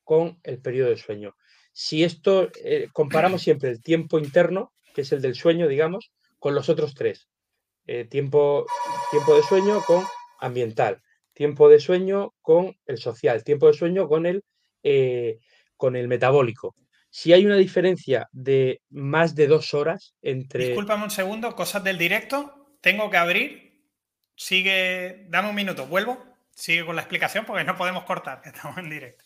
[0.04, 1.34] con el periodo de sueño.
[1.72, 6.54] Si esto, eh, comparamos siempre el tiempo interno, que es el del sueño, digamos, con
[6.54, 7.28] los otros tres.
[7.86, 8.66] Eh, tiempo,
[9.10, 10.04] tiempo de sueño con
[10.40, 14.42] ambiental, tiempo de sueño con el social, tiempo de sueño con el,
[14.88, 15.40] eh,
[15.76, 16.76] con el metabólico.
[17.10, 20.66] Si hay una diferencia de más de dos horas entre...
[20.66, 22.76] Discúlpame un segundo, cosas del directo.
[22.80, 23.82] Tengo que abrir.
[24.36, 26.24] Sigue, dame un minuto, vuelvo.
[26.54, 29.24] Sigue con la explicación porque no podemos cortar, estamos en directo.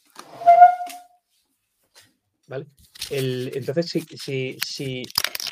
[2.46, 2.66] ¿Vale?
[3.10, 5.02] entonces, si, si, si,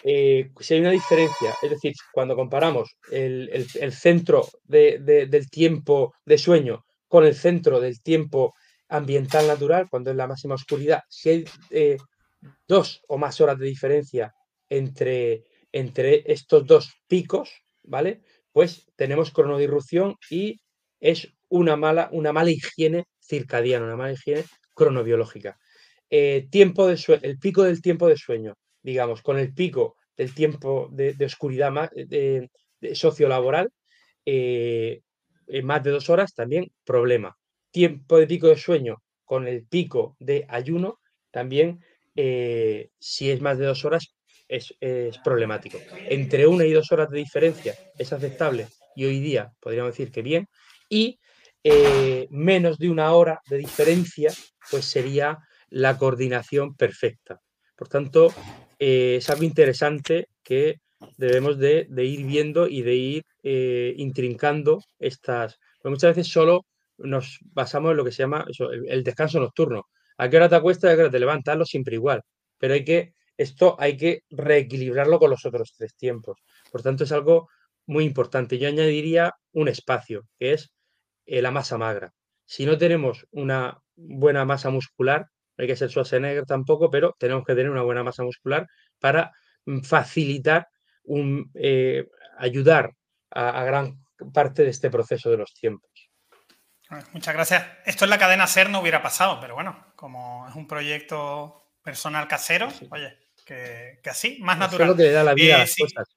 [0.04, 6.86] eh, si, hay una diferencia, es decir, cuando comparamos el, centro del tiempo de sueño
[7.08, 8.54] con el centro del tiempo
[8.88, 11.96] ambiental natural, cuando es la máxima oscuridad, si hay eh,
[12.66, 14.34] dos o más horas de diferencia
[14.68, 17.50] entre, entre estos dos picos,
[17.82, 18.22] ¿vale?
[18.52, 20.60] Pues tenemos cronodirrupción y
[21.00, 25.58] es una mala, una mala higiene circadiana, una mala higiene cronobiológica.
[26.10, 30.88] Eh, tiempo de el pico del tiempo de sueño, digamos, con el pico del tiempo
[30.90, 31.90] de, oscuridad
[32.94, 33.70] sociolaboral,
[34.24, 35.00] eh,
[35.46, 37.36] en más de dos horas también problema.
[37.70, 40.98] Tiempo de pico de sueño con el pico de ayuno
[41.30, 41.80] también
[42.20, 44.12] eh, si es más de dos horas
[44.48, 44.74] es,
[45.22, 45.78] problemático.
[46.08, 48.66] Entre una y dos horas de diferencia es aceptable
[48.96, 50.48] y hoy día podríamos decir que bien.
[50.88, 51.20] Y
[51.62, 54.32] eh, menos de una hora de diferencia
[54.68, 55.38] pues sería
[55.68, 57.38] la coordinación perfecta.
[57.76, 58.32] Por tanto,
[58.80, 60.80] eh, es algo interesante que
[61.18, 63.22] debemos de, ir viendo y de ir
[63.96, 65.56] intrincando estas.
[65.80, 66.64] Pues muchas veces solo
[66.98, 68.44] nos basamos en lo que se llama
[68.88, 69.86] el descanso nocturno
[70.18, 71.68] ¿A qué hora te acuestas y a qué hora te levantas?
[71.68, 72.22] siempre igual.
[72.58, 76.40] Pero hay que, esto hay que reequilibrarlo con los otros tres tiempos.
[76.72, 77.48] Por tanto, es algo
[77.86, 78.58] muy importante.
[78.58, 80.72] Yo añadiría un espacio, que es
[81.26, 82.12] eh, la masa magra.
[82.44, 85.26] Si no tenemos una buena masa muscular,
[85.56, 88.66] no hay que ser Schwarzenegger tampoco, pero tenemos que tener una buena masa muscular
[88.98, 89.30] para
[89.66, 90.66] mm, facilitar,
[91.54, 92.06] eh,
[92.38, 92.92] ayudar
[93.30, 93.98] a gran
[94.32, 95.87] parte de este proceso de los tiempos.
[97.12, 97.66] Muchas gracias.
[97.84, 102.28] Esto en la cadena SER no hubiera pasado, pero bueno, como es un proyecto personal
[102.28, 104.96] casero, oye, que, así, más natural.
[104.96, 106.08] Que le da la vida a las eh, cosas.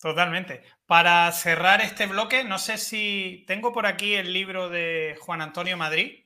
[0.00, 0.62] Totalmente.
[0.86, 5.76] Para cerrar este bloque, no sé si tengo por aquí el libro de Juan Antonio
[5.76, 6.24] Madrid.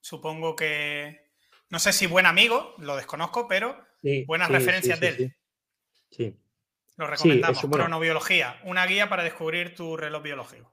[0.00, 1.32] Supongo que,
[1.68, 3.82] No sé si buen amigo, lo desconozco, pero
[4.26, 5.36] buenas referencias de él.
[6.10, 6.36] Sí.
[6.96, 7.60] Lo recomendamos.
[7.60, 10.72] Cronobiología, una guía para descubrir tu reloj biológico.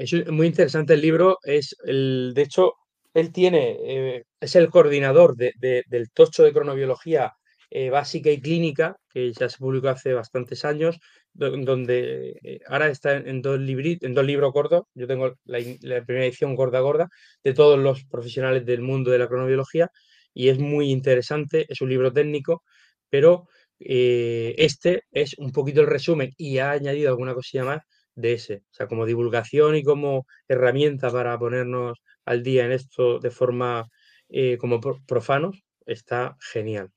[0.00, 1.38] Es muy interesante el libro.
[1.42, 2.74] Es el, de hecho,
[3.12, 7.34] él tiene, eh, es el coordinador del tocho de cronobiología
[7.70, 10.98] eh, básica y clínica, que ya se publicó hace bastantes años,
[11.34, 14.84] donde eh, ahora está en dos, en dos libros gordos.
[14.94, 15.58] Yo tengo la,
[16.04, 17.08] primera edición gorda gorda
[17.44, 19.90] de todos los profesionales del mundo de la cronobiología
[20.32, 21.66] y es muy interesante.
[21.68, 22.62] Es un libro técnico,
[23.10, 23.48] pero
[23.78, 27.80] este es un poquito el resumen y ha añadido alguna cosilla más
[28.14, 33.18] de ese, o sea, como divulgación y como herramienta para ponernos al día en esto
[33.18, 33.88] de forma
[34.28, 36.90] eh, como profanos, está genial.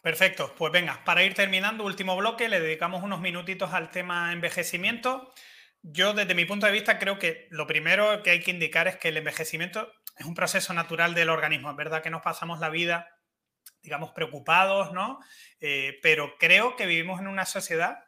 [0.00, 5.32] Perfecto, pues venga, para ir terminando, último bloque, le dedicamos unos minutitos al tema envejecimiento.
[5.82, 8.96] Yo desde mi punto de vista creo que lo primero que hay que indicar es
[8.96, 11.70] que el envejecimiento es un proceso natural del organismo.
[11.70, 13.08] Es verdad que nos pasamos la vida,
[13.82, 15.20] digamos, preocupados, ¿no?
[15.60, 17.98] Eh, pero creo que vivimos en una sociedad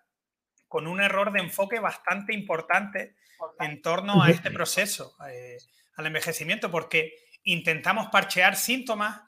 [0.71, 3.17] con un error de enfoque bastante importante
[3.59, 5.59] en torno a este proceso, eh,
[5.97, 7.13] al envejecimiento, porque
[7.43, 9.21] intentamos parchear síntomas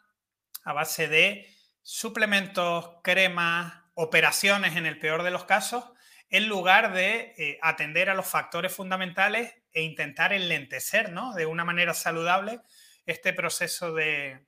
[0.62, 5.84] a base de suplementos, cremas, operaciones en el peor de los casos,
[6.28, 11.34] en lugar de eh, atender a los factores fundamentales e intentar enlentecer ¿no?
[11.34, 12.61] de una manera saludable
[13.05, 14.47] este proceso de,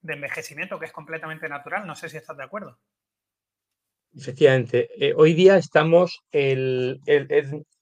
[0.00, 1.86] de envejecimiento que es completamente natural.
[1.86, 2.80] No sé si estás de acuerdo.
[4.14, 6.98] Efectivamente, eh, hoy día estamos en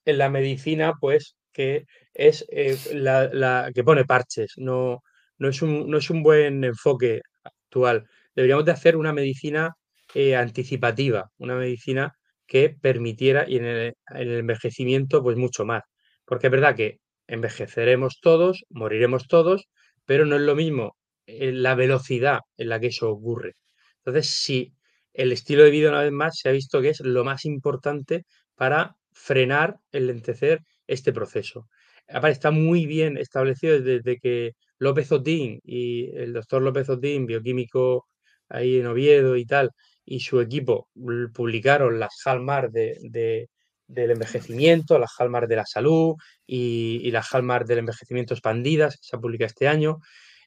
[0.05, 5.01] la medicina, pues, que es eh, la, que pone parches, no,
[5.39, 8.05] no, es un, no es un buen enfoque actual.
[8.35, 9.73] Deberíamos de hacer una medicina
[10.13, 12.13] eh, anticipativa, una medicina
[12.45, 15.83] que permitiera, y en el, envejecimiento, pues mucho más.
[16.25, 19.67] Porque es verdad que envejeceremos todos, moriremos todos,
[20.05, 20.95] pero no es lo mismo
[21.27, 23.53] la velocidad en la que eso ocurre.
[23.99, 24.73] Entonces, si
[25.13, 28.25] el estilo de vida, una vez más, se ha visto que es lo más importante
[28.55, 31.67] para frenar, enlentecer este proceso.
[32.07, 38.07] Aparte, está muy bien establecido desde que López Otín y el doctor López Otín, bioquímico
[38.49, 39.71] ahí en Oviedo y tal,
[40.05, 40.89] y su equipo
[41.33, 43.49] publicaron las hallmarks de,
[43.87, 46.15] del envejecimiento, las hallmarks de la salud
[46.47, 49.99] y, las hallmarks del envejecimiento expandidas, que se ha publicado este año.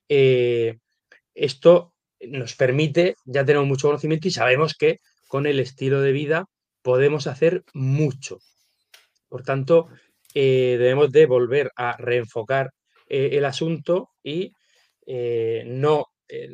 [0.09, 0.79] Eh,
[1.35, 1.95] esto
[2.29, 4.99] nos permite, ya tenemos mucho conocimiento y sabemos que
[5.29, 6.47] con el estilo de vida
[6.83, 8.39] podemos hacer mucho.
[9.29, 9.89] Por tanto,
[10.35, 12.71] eh, debemos de volver a reenfocar
[13.09, 14.53] eh, el asunto y
[15.07, 16.07] eh, no,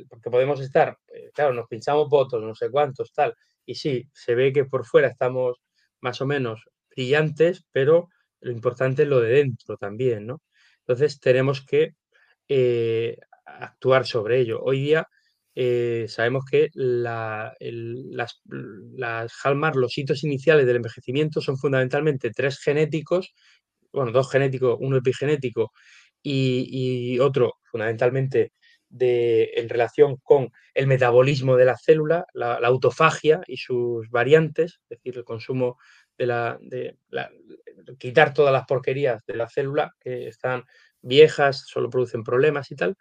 [0.09, 0.97] porque podemos estar,
[1.33, 5.07] claro, nos pinchamos votos, no sé cuántos, tal, y sí, se ve que por fuera
[5.07, 5.59] estamos
[6.01, 8.09] más o menos brillantes, pero
[8.41, 10.43] lo importante es lo de dentro también, ¿no?
[10.81, 11.95] Entonces tenemos que
[13.45, 14.61] actuar sobre ello.
[14.63, 15.07] Hoy día
[15.61, 19.41] eh, sabemos que las, las
[19.75, 23.35] los hitos iniciales del envejecimiento son fundamentalmente tres genéticos,
[23.93, 25.73] bueno, dos genéticos, uno epigenético
[26.23, 28.53] y, otro fundamentalmente
[28.89, 34.99] de, en relación con el metabolismo de la célula, la, autofagia y sus variantes, es
[34.99, 35.77] decir, el consumo
[36.17, 36.97] de la, de
[37.99, 40.63] quitar todas las porquerías de la célula que están
[41.03, 42.97] viejas, solo producen problemas y tal.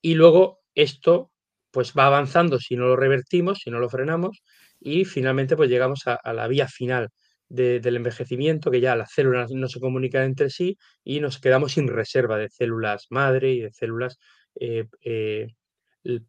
[0.00, 1.31] Y luego esto
[1.72, 4.42] pues va avanzando si no lo revertimos, si no lo frenamos,
[4.78, 7.08] y finalmente pues llegamos a, la vía final
[7.48, 11.88] del envejecimiento, que ya las células no se comunican entre sí y nos quedamos sin
[11.88, 14.18] reserva de células madre y de células
[14.58, 15.48] eh, eh,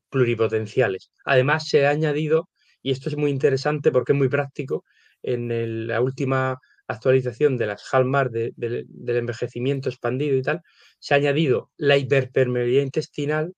[0.09, 1.11] pluripotenciales.
[1.25, 2.49] Además, se ha añadido,
[2.81, 4.83] y esto es muy interesante porque es muy práctico,
[5.21, 10.61] en la última actualización de las hallmarks del envejecimiento expandido y tal,
[10.99, 13.53] se ha añadido la hiperpermeabilidad intestinal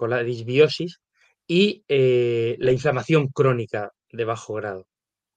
[0.00, 0.98] con la disbiosis
[1.46, 4.86] y eh, la inflamación crónica de bajo grado.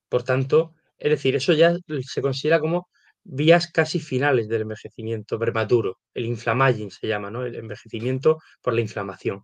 [0.07, 2.87] Por tanto, es decir, eso ya se considera como
[3.25, 5.99] vías casi finales del envejecimiento prematuro.
[6.13, 7.45] El inflamaging se llama, ¿no?
[7.45, 9.43] El envejecimiento por la inflamación.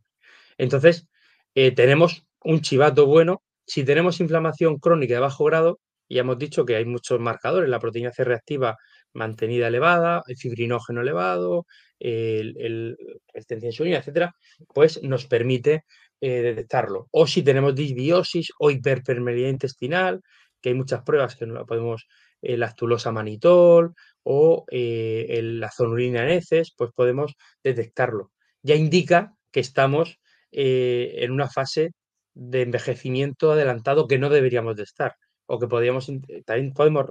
[0.58, 1.06] Entonces,
[1.54, 3.44] eh, tenemos un chivato bueno.
[3.68, 7.80] Si tenemos inflamación crónica de bajo grado, ya hemos dicho que hay muchos marcadores, la
[7.80, 8.78] proteína C reactiva
[9.12, 11.66] mantenida elevada, el fibrinógeno elevado,
[12.00, 12.98] el, el
[13.34, 14.34] resistencia insulina, etcétera,
[14.74, 15.84] pues nos permite
[16.22, 17.08] eh, detectarlo.
[17.12, 20.22] O si tenemos disbiosis o hiperpermeabilidad intestinal,
[20.62, 22.08] que hay muchas pruebas que no podemos,
[22.42, 23.94] eh, la actulosa manitol
[24.24, 28.32] o eh, la zonulina en heces, pues podemos detectarlo.
[28.62, 30.20] Ya indica que estamos
[30.52, 31.92] en una fase
[32.34, 36.12] de envejecimiento adelantado que no deberíamos de estar o que podríamos,
[36.46, 37.06] también podemos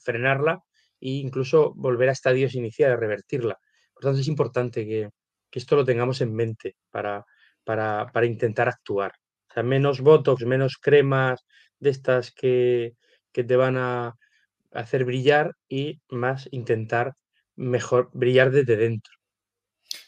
[0.00, 0.60] frenarla
[1.00, 3.58] e incluso volver a estadios iniciales, revertirla.
[4.02, 5.10] Por tanto, es importante que,
[5.48, 7.24] que esto lo tengamos en mente para,
[7.62, 9.12] para, para intentar actuar.
[9.48, 11.44] O sea, menos botox, menos cremas
[11.78, 12.94] de estas que,
[13.30, 14.16] que te van a
[14.72, 17.14] hacer brillar y más intentar
[17.54, 19.12] mejor brillar desde dentro.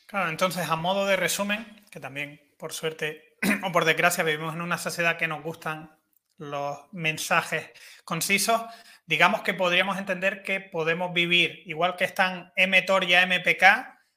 [0.06, 4.62] Claro, entonces a modo de resumen, que también por suerte o por desgracia vivimos en
[4.62, 5.96] una sociedad que nos gustan
[6.38, 7.70] los mensajes
[8.04, 8.60] concisos,
[9.06, 13.64] digamos que podríamos entender que podemos vivir, igual que están mTOR y MPK,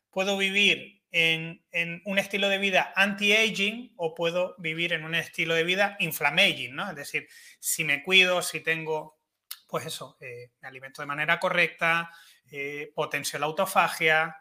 [0.09, 5.63] puedo vivir en, un estilo de vida anti-aging o puedo vivir en un estilo de
[5.63, 6.89] vida inflammaging, ¿no?
[6.89, 7.27] Es decir,
[7.59, 9.19] si me cuido, si tengo,
[9.67, 12.11] pues eso, eh, me alimento de manera correcta,
[12.51, 14.35] eh, potencio la autofagia,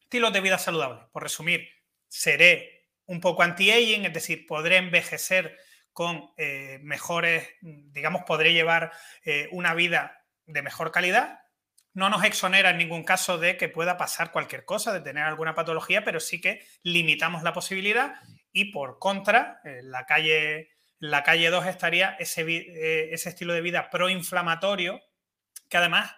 [0.00, 1.04] estilos de vida saludables.
[1.12, 1.68] Por resumir,
[2.08, 5.58] seré un poco anti-aging, es decir, podré envejecer
[5.92, 8.92] con eh, mejores, digamos, podré llevar
[9.24, 11.40] eh, una vida de mejor calidad.
[11.92, 15.54] No nos exonera en ningún caso de que pueda pasar cualquier cosa, de tener alguna
[15.54, 18.14] patología, pero sí que limitamos la posibilidad
[18.52, 23.60] y por contra, en la calle, la calle 2 estaría ese, eh, ese estilo de
[23.60, 25.00] vida proinflamatorio
[25.68, 26.14] que además,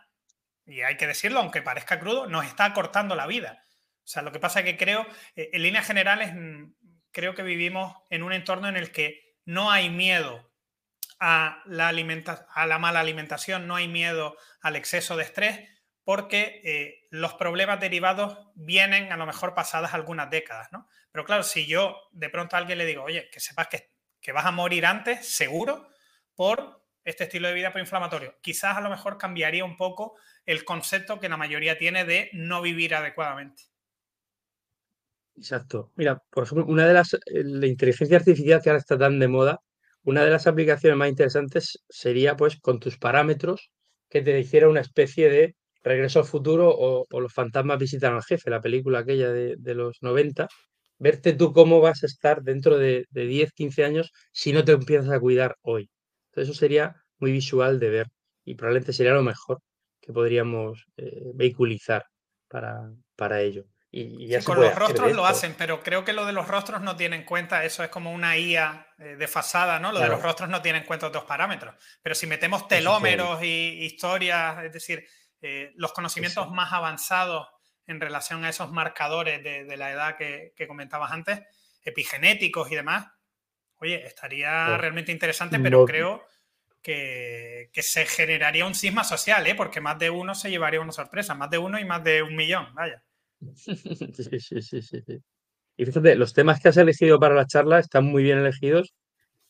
[0.66, 3.62] y hay que decirlo, aunque parezca crudo, nos está acortando la vida.
[4.04, 6.72] O sea, lo que pasa es que creo, en líneas generales, mm,
[7.10, 10.50] creo que vivimos en un entorno en el que no hay miedo
[11.20, 15.60] a la, a la mala alimentación, no hay miedo al exceso de estrés,
[16.04, 20.86] porque eh, los problemas derivados vienen a lo mejor pasadas algunas décadas, ¿no?
[21.10, 23.90] Pero claro, si yo de pronto a alguien le digo, oye, que sepas que,
[24.20, 25.88] que vas a morir antes, seguro,
[26.34, 31.20] por este estilo de vida proinflamatorio, quizás a lo mejor cambiaría un poco el concepto
[31.20, 33.62] que la mayoría tiene de no vivir adecuadamente.
[35.36, 35.92] Exacto.
[35.96, 39.28] Mira, por ejemplo, una de las, eh, la inteligencia artificial que ahora está tan de
[39.28, 39.60] moda,
[40.02, 43.70] una de las aplicaciones más interesantes sería, pues, con tus parámetros,
[44.08, 48.50] que te hiciera una especie de regreso al futuro o, los fantasmas visitan al jefe,
[48.50, 50.48] la película aquella de, los 90,
[50.98, 55.10] verte tú cómo vas a estar dentro de, 10, 15 años si no te empiezas
[55.10, 55.90] a cuidar hoy.
[56.30, 58.06] Entonces, eso sería muy visual de ver
[58.44, 59.60] y probablemente sería lo mejor
[60.00, 62.04] que podríamos eh, vehiculizar
[62.48, 63.73] para, para ello.
[63.96, 67.14] Y, con los rostros lo hacen, pero creo que lo de los rostros no tiene
[67.14, 69.92] en cuenta, eso es como una IA eh, desfasada, ¿no?
[69.92, 71.76] Lo de los rostros no tiene en cuenta otros parámetros.
[72.02, 75.06] Pero si metemos telómeros y historias, es decir,
[75.40, 77.46] eh, los conocimientos más avanzados
[77.86, 81.42] en relación a esos marcadores de, la edad que, comentabas antes,
[81.84, 83.06] epigenéticos y demás,
[83.76, 86.26] oye, estaría realmente interesante, pero creo
[86.82, 89.54] que, que, se generaría un sisma social, ¿eh?
[89.54, 92.34] porque más de uno se llevaría una sorpresa, más de uno y más de un
[92.34, 93.00] millón, vaya.
[94.14, 95.02] Sí, sí, sí, sí,
[95.76, 98.94] Y fíjate, los temas que has elegido para la charla están muy bien elegidos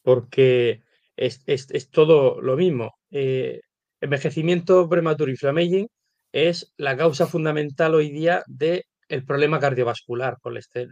[0.03, 0.82] porque
[1.16, 1.45] es,
[1.91, 2.93] todo lo mismo.
[3.11, 3.61] Eh,
[4.01, 5.89] envejecimiento prematuro inflammaging
[6.32, 10.37] es la causa fundamental hoy día del el problema cardiovascular,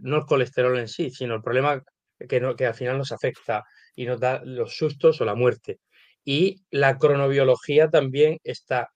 [0.03, 1.83] no el colesterol en sí, sino el problema
[2.29, 3.65] que, no, que al final nos afecta
[3.97, 5.81] y nos da los sustos o la muerte
[6.25, 8.91] y la cronobiología también está,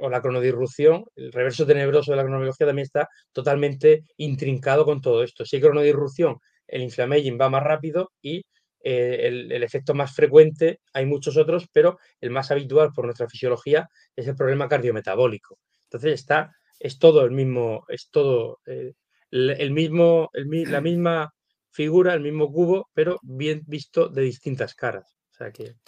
[0.00, 5.22] o la cronodirrupción, el reverso tenebroso de la cronobiología también está totalmente intrincado con todo
[5.22, 5.44] esto.
[5.44, 6.36] Si hay cronodirrupción,
[6.66, 8.42] el inflammaging va más rápido y
[8.84, 13.88] eh, el, efecto más frecuente, hay muchos otros, pero el más habitual por nuestra fisiología
[14.16, 15.58] es el problema cardiometabólico.
[15.84, 18.94] Entonces está, es todo el mismo, es todo eh,
[19.30, 21.32] el, mismo, la misma
[21.70, 25.16] figura, el mismo cubo, pero bien visto de distintas caras.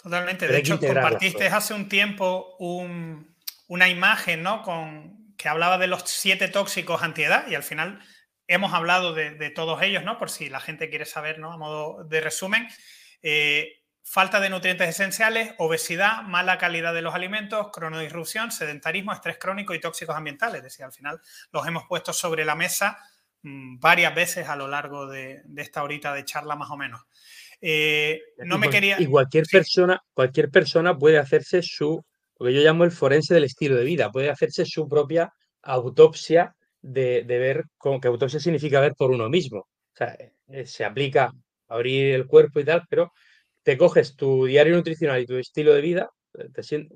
[0.01, 0.47] Totalmente.
[0.47, 2.57] De hecho, compartiste hace un tiempo
[3.67, 4.61] una imagen ¿no?
[4.61, 7.99] Con, que hablaba de los siete tóxicos antiedad y al final
[8.47, 10.17] hemos hablado de, todos ellos, ¿no?
[10.17, 11.51] Por si la gente quiere saber, ¿no?
[11.51, 12.67] A modo de resumen.
[13.21, 19.73] Eh, falta de nutrientes esenciales, obesidad, mala calidad de los alimentos, cronodisrupción, sedentarismo, estrés crónico
[19.73, 20.57] y tóxicos ambientales.
[20.57, 21.19] Es decir, al final
[21.51, 22.99] los hemos puesto sobre la mesa
[23.41, 27.01] mm, varias veces a lo largo de, de, esta horita de charla más o menos.
[27.61, 28.99] Eh, no me quería.
[28.99, 32.03] Y cualquier persona, cualquier persona puede hacerse su,
[32.39, 35.31] lo que yo llamo el forense del estilo de vida, puede hacerse su propia
[35.63, 39.59] autopsia de, ver, como que autopsia significa ver por uno mismo.
[39.59, 40.15] O sea,
[40.47, 41.31] eh, se aplica
[41.67, 43.11] a abrir el cuerpo y tal, pero
[43.63, 46.87] te coges tu diario nutricional y tu estilo de vida, eh,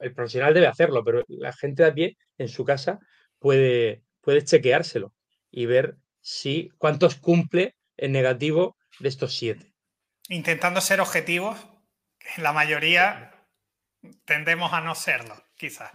[0.00, 2.98] el profesional debe hacerlo, pero la gente de a pie en su casa
[3.38, 5.12] puede, puede chequeárselo
[5.50, 9.73] y ver si cuántos cumple en negativo de estos siete
[10.28, 11.58] intentando ser objetivos,
[12.36, 13.32] la mayoría
[14.24, 15.92] tendemos a no serlo, quizás.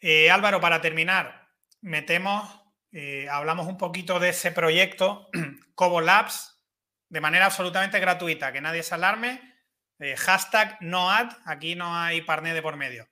[0.00, 1.48] Eh, Álvaro, para terminar,
[1.80, 5.28] metemos, eh, hablamos un poquito de ese proyecto
[5.74, 6.62] Cobo Labs
[7.08, 9.42] de manera absolutamente gratuita, que nadie se alarme.
[9.98, 13.08] Eh, hashtag no ad, aquí no hay parné de por medio.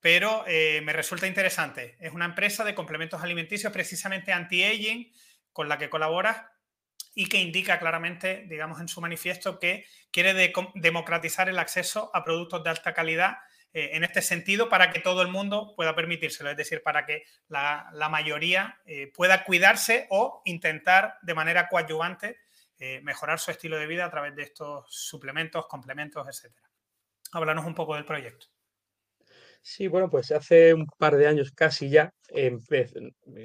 [0.00, 1.98] Pero me resulta interesante.
[2.00, 5.12] Es una empresa de complementos alimenticios precisamente anti-aging
[5.52, 6.42] con la que colaboras
[7.14, 12.62] y que indica claramente, digamos, en su manifiesto que quiere democratizar el acceso a productos
[12.62, 13.38] de alta calidad
[13.72, 17.22] eh, en este sentido para que todo el mundo pueda permitírselo, es decir, para que
[17.46, 22.38] la, mayoría eh, pueda cuidarse o intentar de manera coadyuvante
[22.78, 26.68] eh, mejorar su estilo de vida a través de estos suplementos, complementos, etcétera.
[27.32, 28.46] Háblanos un poco del proyecto.
[29.62, 32.12] Sí, bueno, pues hace un par de años casi ya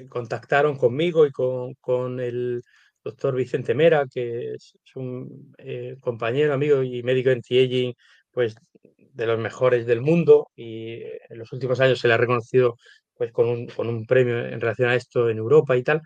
[0.09, 2.63] contactaron conmigo y con, el
[3.05, 7.93] doctor Vicente Mera, que es, un eh, compañero, amigo y médico anti-aging,
[8.31, 8.55] pues
[8.97, 10.95] de los mejores del mundo y
[11.29, 12.75] en los últimos años se le ha reconocido
[13.13, 13.47] pues con
[13.77, 16.01] un, premio en relación a esto en Europa y tal.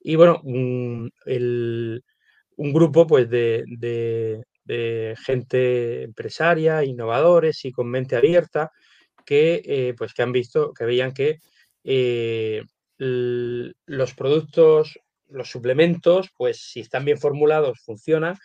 [0.00, 1.12] Y bueno, un,
[2.56, 3.64] un grupo pues de,
[4.68, 8.70] de gente empresaria, innovadores y con mente abierta,
[9.24, 11.38] que, eh, pues que han visto, que veían que
[11.84, 12.62] eh,
[12.98, 18.36] los productos, los suplementos, pues si están bien formulados, funcionan,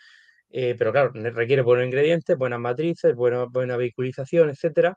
[0.50, 4.96] eh, pero claro, requiere buenos ingredientes, buenas matrices, buena, buena vehiculización, etcétera.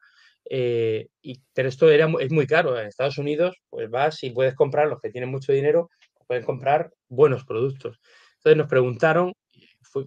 [0.50, 2.80] y, pero esto era, es muy caro.
[2.80, 5.90] En Estados Unidos, pues vas y puedes comprar, los que tienen mucho dinero,
[6.28, 8.00] pueden comprar buenos productos.
[8.38, 9.34] Entonces nos preguntaron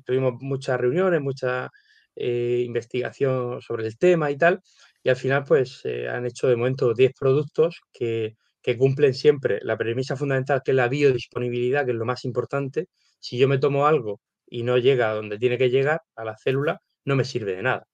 [0.04, 1.70] tuvimos muchas reuniones, mucha
[2.16, 4.60] eh, investigación sobre el tema y tal,
[5.02, 8.36] y al final pues han hecho de momento 10 productos que,
[8.76, 12.88] cumplen siempre la premisa fundamental que es la biodisponibilidad, que es lo más importante.
[13.18, 16.36] Si yo me tomo algo y no llega a donde tiene que llegar, a la
[16.36, 17.84] célula, no me sirve de nada.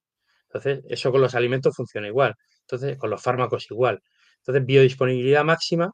[0.49, 2.35] Entonces, eso con los alimentos funciona igual.
[2.63, 4.01] Entonces, con los fármacos igual.
[4.39, 5.93] Entonces, biodisponibilidad máxima.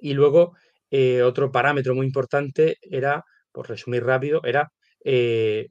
[0.00, 0.56] Y luego,
[0.90, 4.70] eh, otro parámetro muy importante era, por resumir rápido, era
[5.04, 5.66] eh,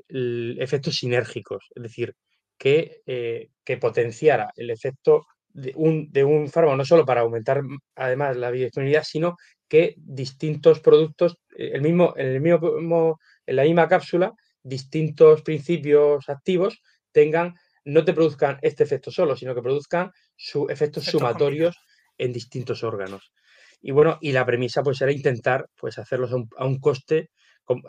[0.60, 2.16] efectos sinérgicos, es decir,
[2.58, 7.62] que, eh, que potenciara el efecto de un, de un, fármaco, no solo para aumentar
[7.96, 9.36] además la biodisponibilidad, sino
[9.68, 14.34] que distintos productos, eh, el mismo, en, el mismo, en la misma cápsula,
[14.64, 16.82] distintos principios activos
[17.12, 21.76] tengan, no te produzcan este efecto solo, sino que produzcan su, efectos sumatorios
[22.18, 23.32] en distintos órganos.
[23.82, 27.30] Y bueno, y la premisa pues era intentar pues hacerlos a un coste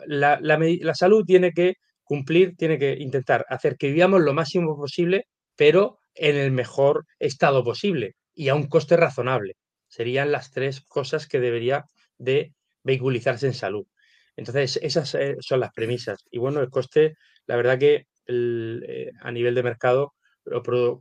[0.07, 5.25] la, la, salud tiene que cumplir, tiene que intentar hacer que vivamos lo máximo posible,
[5.55, 9.55] pero en el mejor estado posible y a un coste razonable.
[9.87, 11.85] Serían las tres cosas que debería
[12.17, 12.53] de
[12.83, 13.85] vehiculizarse en salud.
[14.35, 16.23] Entonces, esas eh, son las premisas.
[16.31, 17.15] Y bueno, el coste,
[17.45, 20.13] la verdad que eh, a nivel de mercado,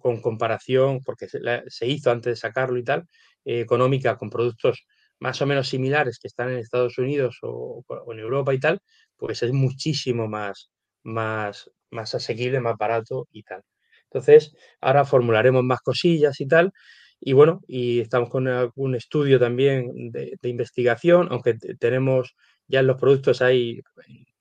[0.00, 3.04] con comparación, porque se, hizo antes de sacarlo y tal,
[3.44, 4.84] eh, económica con productos
[5.20, 8.80] más o menos similares que están en Estados Unidos o, en Europa y tal,
[9.16, 10.70] pues es muchísimo más,
[11.02, 13.62] más, más asequible, más barato y tal.
[14.10, 16.72] Entonces, ahora formularemos más cosillas y tal.
[17.20, 22.36] Y bueno, y estamos con un estudio también de, investigación, aunque tenemos
[22.68, 23.80] ya en los productos ahí,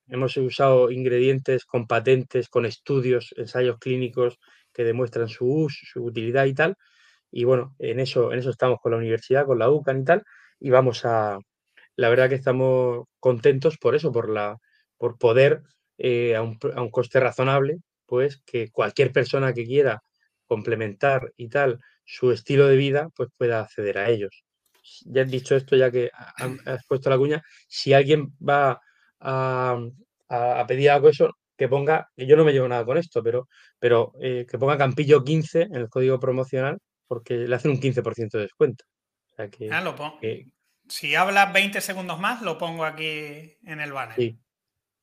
[0.09, 4.38] hemos usado ingredientes con patentes, con estudios, ensayos clínicos
[4.74, 6.76] que demuestran su uso, su utilidad y tal.
[7.32, 10.24] Y bueno, en eso, en eso estamos con la universidad, con la UCAN y tal
[10.59, 11.39] y vamos a,
[11.95, 14.57] la verdad que estamos contentos por eso, por, la,
[14.97, 15.63] por poder
[15.97, 20.01] eh, a, un, a, un, coste razonable, pues que cualquier persona que quiera
[20.45, 24.43] complementar y tal su estilo de vida, pues pueda acceder a ellos.
[25.05, 26.10] Ya he dicho esto, ya que
[26.66, 28.80] has puesto la cuña, si alguien va
[29.20, 29.78] a,
[30.30, 34.14] a, pedir algo eso, que ponga, yo no me llevo nada con esto, pero, pero
[34.22, 36.78] eh, que ponga Campillo 15 en el código promocional,
[37.08, 38.86] porque le hacen un 15% de descuento
[39.72, 40.20] ah, lo pongo.
[40.88, 44.16] si hablas 20 segundos más, lo pongo aquí en el banner.
[44.16, 44.39] Sí.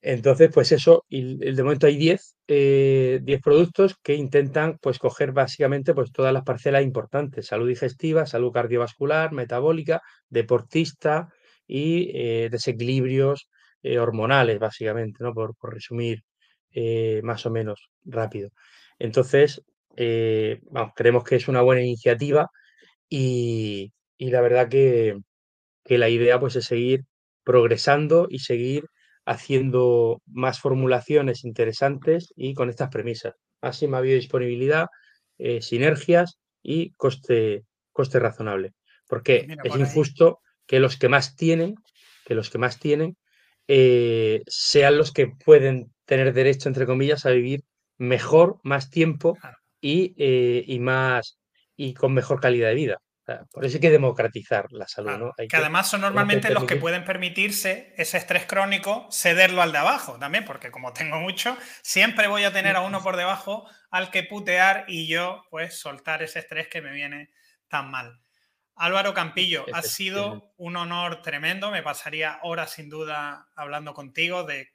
[0.06, 5.94] Entonces, pues eso, y de momento hay 10, eh, productos que intentan pues coger básicamente
[5.94, 11.32] pues todas las parcelas importantes, salud digestiva, salud cardiovascular, metabólica, deportista
[11.66, 13.48] y eh, desequilibrios
[13.82, 15.32] eh, hormonales, básicamente, ¿no?
[15.32, 16.22] Por, por resumir
[17.22, 18.50] más o menos rápido.
[18.98, 19.62] Entonces,
[20.70, 22.50] vamos, creemos que es una buena iniciativa
[23.08, 25.16] y, y la verdad que,
[25.84, 27.04] la idea pues es seguir
[27.44, 28.86] progresando y seguir
[29.26, 33.34] haciendo más formulaciones interesantes y con estas premisas.
[33.62, 34.88] Máxima biodisponibilidad,
[35.38, 38.72] eh, sinergias y coste, coste razonable.
[39.08, 41.74] Porque es injusto que los que más tienen,
[42.24, 43.16] que los que más tienen,
[43.68, 47.62] eh, sean los que pueden tener derecho, entre comillas, a vivir
[47.96, 49.38] mejor, más tiempo
[49.80, 51.38] y, eh, y más
[51.76, 53.03] y con mejor calidad de vida
[53.50, 55.16] por eso hay que democratizar la salud.
[55.16, 55.32] ¿no?
[55.36, 60.18] que, además son normalmente los que pueden permitirse ese estrés crónico cederlo al de abajo
[60.18, 64.24] también, porque como tengo mucho, siempre voy a tener a uno por debajo al que
[64.24, 67.30] putear y yo pues soltar ese estrés que me viene
[67.68, 68.20] tan mal.
[68.76, 71.70] Álvaro Campillo, ha sido un honor tremendo.
[71.70, 74.72] Me pasaría horas sin duda hablando contigo de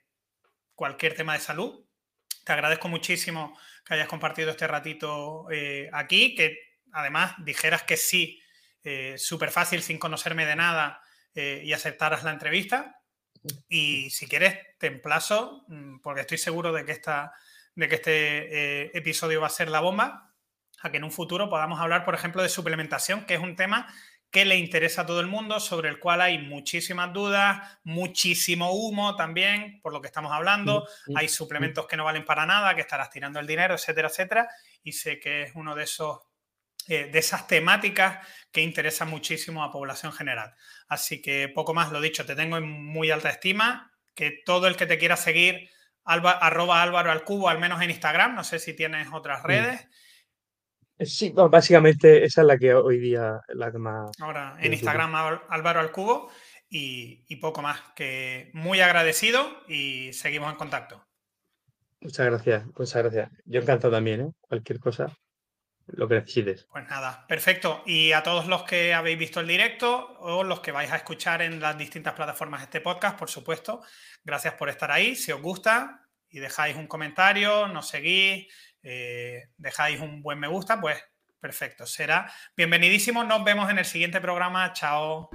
[0.74, 1.84] cualquier tema de salud.
[2.44, 6.56] Te agradezco muchísimo que hayas compartido este ratito eh, aquí, que
[6.92, 8.39] además dijeras que sí,
[8.84, 11.02] eh, súper fácil, sin conocerme de nada
[11.34, 13.02] eh, y aceptaras la entrevista.
[13.68, 17.32] Y si quieres, te emplazo, mm, porque estoy seguro de que, esta,
[17.74, 20.30] de que este episodio va a ser la bomba
[20.82, 23.92] a que en un futuro podamos hablar, por ejemplo, de suplementación, que es un tema
[24.30, 29.16] que le interesa a todo el mundo, sobre el cual hay muchísimas dudas, muchísimo humo
[29.16, 30.86] también, por lo que estamos hablando.
[31.16, 34.48] Hay suplementos que no valen para nada, que estarás tirando el dinero, etcétera, etcétera.
[34.84, 36.20] Y sé que es uno de esos
[36.88, 40.54] eh, de esas temáticas que interesan muchísimo a población general.
[40.88, 44.76] Así que poco más lo dicho, te tengo en muy alta estima, que todo el
[44.76, 45.70] que te quiera seguir,
[46.04, 49.86] arroba Álvaro al cubo, al menos en Instagram, no sé si tienes otras redes.
[50.98, 54.10] Sí, básicamente esa es la que hoy día la que más.
[54.20, 55.14] Ahora en Instagram
[55.48, 56.30] Álvaro al Cubo
[56.68, 57.80] y, poco más.
[57.96, 61.02] Que muy agradecido y seguimos en contacto.
[62.02, 63.30] Muchas gracias, muchas gracias.
[63.44, 64.32] Yo encantado también, ¿eh?
[64.40, 65.16] Cualquier cosa,
[65.92, 66.66] lo que necesites.
[66.70, 67.82] Pues nada, perfecto.
[67.86, 71.42] Y a todos los que habéis visto el directo o los que vais a escuchar
[71.42, 73.82] en las distintas plataformas este podcast, por supuesto,
[74.24, 75.16] gracias por estar ahí.
[75.16, 78.46] Si os gusta y dejáis un comentario, nos seguís
[78.82, 81.02] eh, dejáis un buen me gusta, pues
[81.38, 83.24] perfecto, será bienvenidísimo.
[83.24, 84.72] Nos vemos en el siguiente programa.
[84.72, 85.30] Chao.